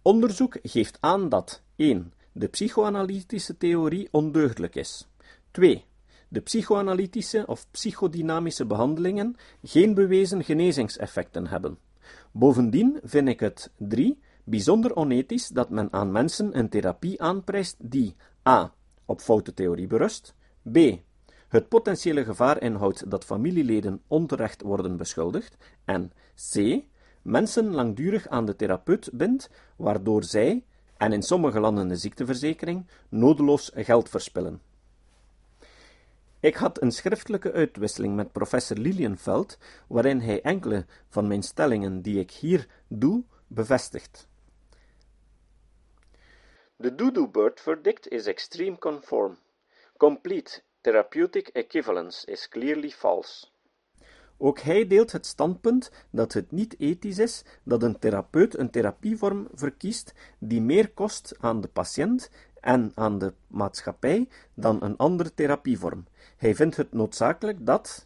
Onderzoek 0.01 0.57
geeft 0.61 0.97
aan 0.99 1.29
dat 1.29 1.61
1. 1.75 2.13
De 2.37 2.47
psychoanalytische 2.47 3.57
theorie 3.57 4.07
ondeugdelijk 4.11 4.75
is. 4.75 5.07
2. 5.51 5.85
De 6.27 6.39
psychoanalytische 6.39 7.43
of 7.47 7.67
psychodynamische 7.71 8.65
behandelingen 8.65 9.35
geen 9.63 9.93
bewezen 9.93 10.43
genezingseffecten 10.43 11.47
hebben. 11.47 11.77
Bovendien 12.31 12.99
vind 13.03 13.27
ik 13.27 13.39
het 13.39 13.71
3 13.77 14.19
bijzonder 14.43 14.95
onethisch 14.95 15.47
dat 15.47 15.69
men 15.69 15.93
aan 15.93 16.11
mensen 16.11 16.57
een 16.57 16.69
therapie 16.69 17.21
aanprijst 17.21 17.75
die 17.79 18.15
a. 18.47 18.73
op 19.05 19.21
foute 19.21 19.53
theorie 19.53 19.87
berust, 19.87 20.35
b. 20.71 20.77
het 21.47 21.67
potentiële 21.67 22.23
gevaar 22.23 22.61
inhoudt 22.61 23.11
dat 23.11 23.25
familieleden 23.25 24.01
onterecht 24.07 24.61
worden 24.61 24.97
beschuldigd 24.97 25.57
en 25.85 26.11
c. 26.51 26.81
mensen 27.21 27.73
langdurig 27.73 28.27
aan 28.27 28.45
de 28.45 28.55
therapeut 28.55 29.09
bindt, 29.13 29.49
waardoor 29.75 30.23
zij, 30.23 30.63
en 30.97 31.13
in 31.13 31.23
sommige 31.23 31.59
landen 31.59 31.87
de 31.87 31.95
ziekteverzekering, 31.95 32.87
nodeloos 33.09 33.71
geld 33.73 34.09
verspillen. 34.09 34.61
Ik 36.39 36.55
had 36.55 36.81
een 36.81 36.91
schriftelijke 36.91 37.51
uitwisseling 37.51 38.15
met 38.15 38.31
professor 38.31 38.77
Lilienveld, 38.77 39.57
waarin 39.87 40.19
hij 40.19 40.41
enkele 40.41 40.85
van 41.09 41.27
mijn 41.27 41.43
stellingen 41.43 42.01
die 42.01 42.19
ik 42.19 42.31
hier 42.31 42.67
doe, 42.87 43.23
bevestigt. 43.47 44.27
The 46.79 46.95
Doodoo-Bird 46.95 47.59
verdict 47.59 48.07
is 48.07 48.25
extreme 48.25 48.77
conform. 48.77 49.37
Complete 49.97 50.61
therapeutic 50.81 51.47
equivalence 51.47 52.25
is 52.31 52.47
clearly 52.47 52.89
false. 52.89 53.47
Ook 54.39 54.59
hij 54.59 54.87
deelt 54.87 55.11
het 55.11 55.25
standpunt 55.25 55.91
dat 56.09 56.33
het 56.33 56.51
niet 56.51 56.75
ethisch 56.79 57.17
is 57.17 57.43
dat 57.63 57.83
een 57.83 57.99
therapeut 57.99 58.57
een 58.57 58.69
therapievorm 58.69 59.47
verkiest 59.53 60.13
die 60.39 60.61
meer 60.61 60.89
kost 60.89 61.35
aan 61.39 61.61
de 61.61 61.67
patiënt 61.67 62.29
en 62.61 62.91
aan 62.95 63.19
de 63.19 63.33
maatschappij 63.47 64.27
dan 64.53 64.83
een 64.83 64.97
andere 64.97 65.33
therapievorm. 65.33 66.05
Hij 66.37 66.55
vindt 66.55 66.77
het 66.77 66.93
noodzakelijk 66.93 67.65
dat 67.65 68.05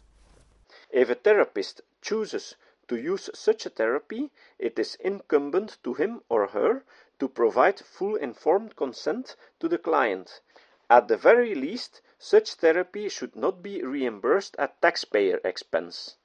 If 0.88 1.10
a 1.10 1.16
therapist 1.22 1.84
chooses 2.00 2.58
to 2.86 2.96
use 2.96 3.30
such 3.32 3.66
a 3.66 3.70
therapy, 3.70 4.30
it 4.56 4.78
is 4.78 4.96
incumbent 4.96 5.78
to 5.82 5.94
him 5.94 6.22
or 6.26 6.50
her 6.52 6.82
to 7.16 7.28
provide 7.28 7.84
full 7.84 8.16
informed 8.16 8.74
consent 8.74 9.36
to 9.58 9.68
the 9.68 9.80
client. 9.80 10.42
At 10.86 11.08
the 11.08 11.18
very 11.18 11.54
least, 11.54 12.02
such 12.18 12.54
therapy 12.54 13.08
should 13.08 13.36
not 13.36 13.62
be 13.62 13.82
reimbursed 13.82 14.56
at 14.58 14.80
taxpayer 14.80 15.40
expense. 15.44 16.16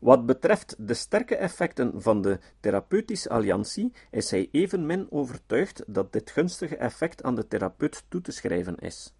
Wat 0.00 0.26
betreft 0.26 0.74
de 0.78 0.94
sterke 0.94 1.36
effecten 1.36 2.02
van 2.02 2.22
de 2.22 2.38
therapeutische 2.60 3.28
alliantie 3.28 3.92
is 4.10 4.30
hij 4.30 4.48
evenmin 4.52 5.06
overtuigd 5.10 5.82
dat 5.86 6.12
dit 6.12 6.30
gunstige 6.30 6.76
effect 6.76 7.22
aan 7.22 7.34
de 7.34 7.46
therapeut 7.46 8.04
toe 8.08 8.20
te 8.20 8.32
schrijven 8.32 8.76
is. 8.76 9.12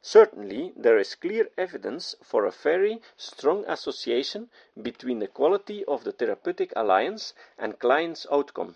Certainly, 0.00 0.72
there 0.80 0.98
is 0.98 1.18
clear 1.18 1.50
evidence 1.54 2.16
for 2.22 2.46
a 2.46 2.50
very 2.50 3.00
strong 3.16 3.66
association 3.66 4.50
between 4.74 5.18
the 5.18 5.26
quality 5.26 5.82
of 5.84 6.02
the 6.02 6.16
therapeutic 6.16 6.76
alliance 6.76 7.34
and 7.56 7.76
client's 7.78 8.26
outcome. 8.30 8.74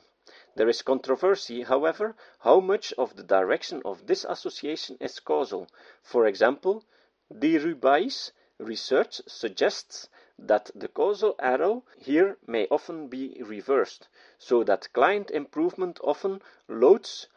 There 0.54 0.68
is 0.68 0.83
controversy, 0.83 1.62
however, 1.64 2.14
how 2.38 2.61
much 2.61 2.94
of 2.96 3.16
the 3.16 3.22
direction 3.22 3.83
of 3.85 4.07
this 4.07 4.24
association 4.24 4.96
is 5.00 5.20
causal. 5.20 5.66
For 6.02 6.26
example, 6.26 6.85
Dhirubhai's 7.30 8.33
research 8.59 9.20
suggests 9.26 10.09
that 10.47 10.70
the 10.75 10.88
causal 10.88 11.35
arrow 11.38 11.83
here 11.99 12.37
may 12.47 12.66
often 12.68 13.09
be 13.09 13.42
reversed, 13.49 14.09
so 14.38 14.64
that 14.64 14.92
client 14.92 15.31
improvement 15.31 16.01
often 16.03 16.40
loads 16.68 17.29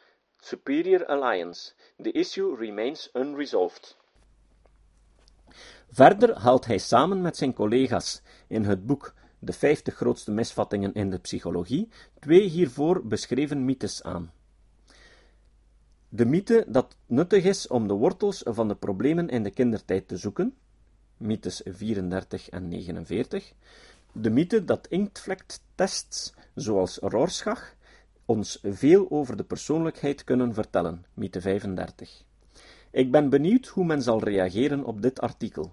superior 0.41 1.05
alliance. 1.07 1.73
The 1.99 2.17
issue 2.17 2.55
remains 2.55 3.09
unresolved. 3.13 3.95
Verder 5.91 6.39
haalt 6.39 6.65
hij 6.65 6.77
samen 6.77 7.21
met 7.21 7.37
zijn 7.37 7.53
collega's 7.53 8.21
in 8.47 8.63
het 8.63 8.85
boek 8.85 9.13
De 9.39 9.53
50 9.53 9.95
grootste 9.95 10.31
misvattingen 10.31 10.93
in 10.93 11.09
de 11.09 11.19
psychologie 11.19 11.89
twee 12.19 12.47
hiervoor 12.47 13.07
beschreven 13.07 13.65
mythes 13.65 14.03
aan. 14.03 14.31
De 16.09 16.25
mythe 16.25 16.65
dat 16.67 16.95
nuttig 17.05 17.43
is 17.43 17.67
om 17.67 17.87
de 17.87 17.93
wortels 17.93 18.41
van 18.45 18.67
de 18.67 18.75
problemen 18.75 19.29
in 19.29 19.43
de 19.43 19.51
kindertijd 19.51 20.07
te 20.07 20.17
zoeken, 20.17 20.57
mythes 21.17 21.61
34 21.65 22.49
en 22.49 22.67
49. 22.67 23.53
De 24.11 24.29
mythe 24.29 24.65
dat 24.65 24.87
inktvlektests, 24.87 26.33
zoals 26.55 26.97
Rorschach, 26.97 27.75
ons 28.25 28.59
veel 28.63 29.11
over 29.11 29.37
de 29.37 29.43
persoonlijkheid 29.43 30.23
kunnen 30.23 30.53
vertellen, 30.53 31.05
mythe 31.13 31.41
35. 31.41 32.23
Ik 32.91 33.11
ben 33.11 33.29
benieuwd 33.29 33.67
hoe 33.67 33.85
men 33.85 34.01
zal 34.01 34.23
reageren 34.23 34.83
op 34.83 35.01
dit 35.01 35.21
artikel. 35.21 35.71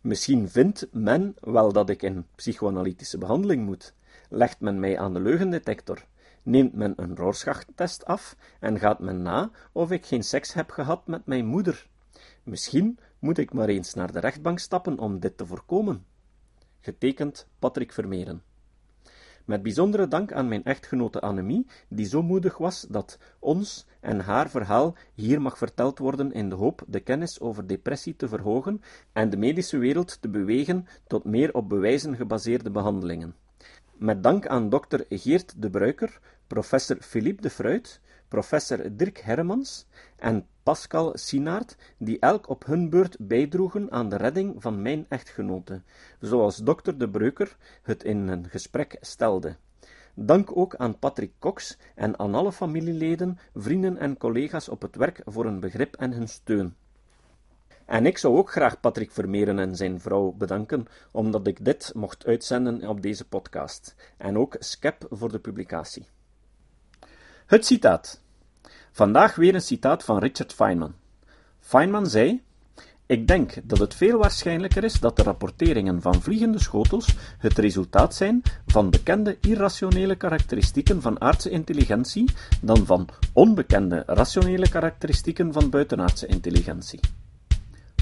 Misschien 0.00 0.48
vindt 0.48 0.86
men 0.92 1.34
wel 1.40 1.72
dat 1.72 1.90
ik 1.90 2.02
in 2.02 2.26
psychoanalytische 2.34 3.18
behandeling 3.18 3.64
moet. 3.64 3.94
Legt 4.28 4.60
men 4.60 4.80
mij 4.80 4.98
aan 4.98 5.14
de 5.14 5.20
leugendetector? 5.20 6.04
Neemt 6.42 6.74
men 6.74 6.92
een 6.96 7.16
Rorschach-test 7.16 8.04
af 8.04 8.36
en 8.60 8.78
gaat 8.78 8.98
men 8.98 9.22
na 9.22 9.50
of 9.72 9.90
ik 9.90 10.06
geen 10.06 10.22
seks 10.22 10.52
heb 10.52 10.70
gehad 10.70 11.06
met 11.06 11.26
mijn 11.26 11.46
moeder? 11.46 11.88
Misschien 12.48 12.98
moet 13.18 13.38
ik 13.38 13.52
maar 13.52 13.68
eens 13.68 13.94
naar 13.94 14.12
de 14.12 14.18
rechtbank 14.18 14.58
stappen 14.58 14.98
om 14.98 15.20
dit 15.20 15.36
te 15.36 15.46
voorkomen. 15.46 16.04
Getekend 16.80 17.46
Patrick 17.58 17.92
Vermeeren. 17.92 18.42
Met 19.44 19.62
bijzondere 19.62 20.08
dank 20.08 20.32
aan 20.32 20.48
mijn 20.48 20.64
echtgenote 20.64 21.20
Annemie, 21.20 21.66
die 21.88 22.06
zo 22.06 22.22
moedig 22.22 22.58
was 22.58 22.86
dat 22.90 23.18
ons 23.38 23.86
en 24.00 24.20
haar 24.20 24.50
verhaal 24.50 24.94
hier 25.14 25.40
mag 25.40 25.58
verteld 25.58 25.98
worden 25.98 26.32
in 26.32 26.48
de 26.48 26.54
hoop 26.54 26.84
de 26.86 27.00
kennis 27.00 27.40
over 27.40 27.66
depressie 27.66 28.16
te 28.16 28.28
verhogen 28.28 28.82
en 29.12 29.30
de 29.30 29.36
medische 29.36 29.78
wereld 29.78 30.20
te 30.20 30.28
bewegen 30.28 30.86
tot 31.06 31.24
meer 31.24 31.54
op 31.54 31.68
bewijzen 31.68 32.16
gebaseerde 32.16 32.70
behandelingen. 32.70 33.34
Met 33.96 34.22
dank 34.22 34.46
aan 34.46 34.68
dokter 34.68 35.04
Geert 35.08 35.62
de 35.62 35.70
Bruiker, 35.70 36.20
professor 36.46 36.96
Philippe 37.00 37.42
de 37.42 37.50
Fruit, 37.50 38.00
professor 38.28 38.96
Dirk 38.96 39.18
Hermans 39.18 39.86
en 40.16 40.46
Pascal 40.68 41.12
Sinaert, 41.16 41.76
die 41.98 42.18
elk 42.18 42.48
op 42.48 42.66
hun 42.66 42.90
beurt 42.90 43.16
bijdroegen 43.18 43.90
aan 43.90 44.08
de 44.08 44.16
redding 44.16 44.62
van 44.62 44.82
mijn 44.82 45.06
echtgenote, 45.08 45.82
zoals 46.20 46.56
dokter 46.56 46.98
De 46.98 47.08
Breuker 47.08 47.56
het 47.82 48.04
in 48.04 48.28
een 48.28 48.48
gesprek 48.48 48.96
stelde. 49.00 49.56
Dank 50.14 50.56
ook 50.56 50.76
aan 50.76 50.98
Patrick 50.98 51.32
Cox 51.38 51.78
en 51.94 52.18
aan 52.18 52.34
alle 52.34 52.52
familieleden, 52.52 53.38
vrienden 53.54 53.98
en 53.98 54.16
collega's 54.16 54.68
op 54.68 54.82
het 54.82 54.96
werk 54.96 55.20
voor 55.24 55.44
hun 55.44 55.60
begrip 55.60 55.96
en 55.96 56.12
hun 56.12 56.28
steun. 56.28 56.74
En 57.84 58.06
ik 58.06 58.18
zou 58.18 58.36
ook 58.36 58.50
graag 58.50 58.80
Patrick 58.80 59.10
Vermeeren 59.10 59.58
en 59.58 59.76
zijn 59.76 60.00
vrouw 60.00 60.32
bedanken, 60.32 60.86
omdat 61.10 61.46
ik 61.46 61.64
dit 61.64 61.92
mocht 61.94 62.26
uitzenden 62.26 62.88
op 62.88 63.02
deze 63.02 63.28
podcast, 63.28 63.94
en 64.16 64.38
ook 64.38 64.56
Skep 64.58 65.06
voor 65.10 65.32
de 65.32 65.38
publicatie. 65.38 66.08
Het 67.46 67.66
citaat. 67.66 68.26
Vandaag 68.98 69.34
weer 69.34 69.54
een 69.54 69.60
citaat 69.60 70.04
van 70.04 70.18
Richard 70.18 70.52
Feynman. 70.52 70.94
Feynman 71.60 72.06
zei: 72.06 72.42
Ik 73.06 73.26
denk 73.28 73.54
dat 73.64 73.78
het 73.78 73.94
veel 73.94 74.18
waarschijnlijker 74.18 74.84
is 74.84 75.00
dat 75.00 75.16
de 75.16 75.22
rapporteringen 75.22 76.02
van 76.02 76.22
vliegende 76.22 76.60
schotels 76.60 77.14
het 77.38 77.58
resultaat 77.58 78.14
zijn 78.14 78.42
van 78.66 78.90
bekende 78.90 79.38
irrationele 79.40 80.16
karakteristieken 80.16 81.02
van 81.02 81.20
aardse 81.20 81.50
intelligentie 81.50 82.30
dan 82.60 82.86
van 82.86 83.08
onbekende 83.32 84.02
rationele 84.06 84.68
karakteristieken 84.68 85.52
van 85.52 85.70
buitenaardse 85.70 86.26
intelligentie. 86.26 87.00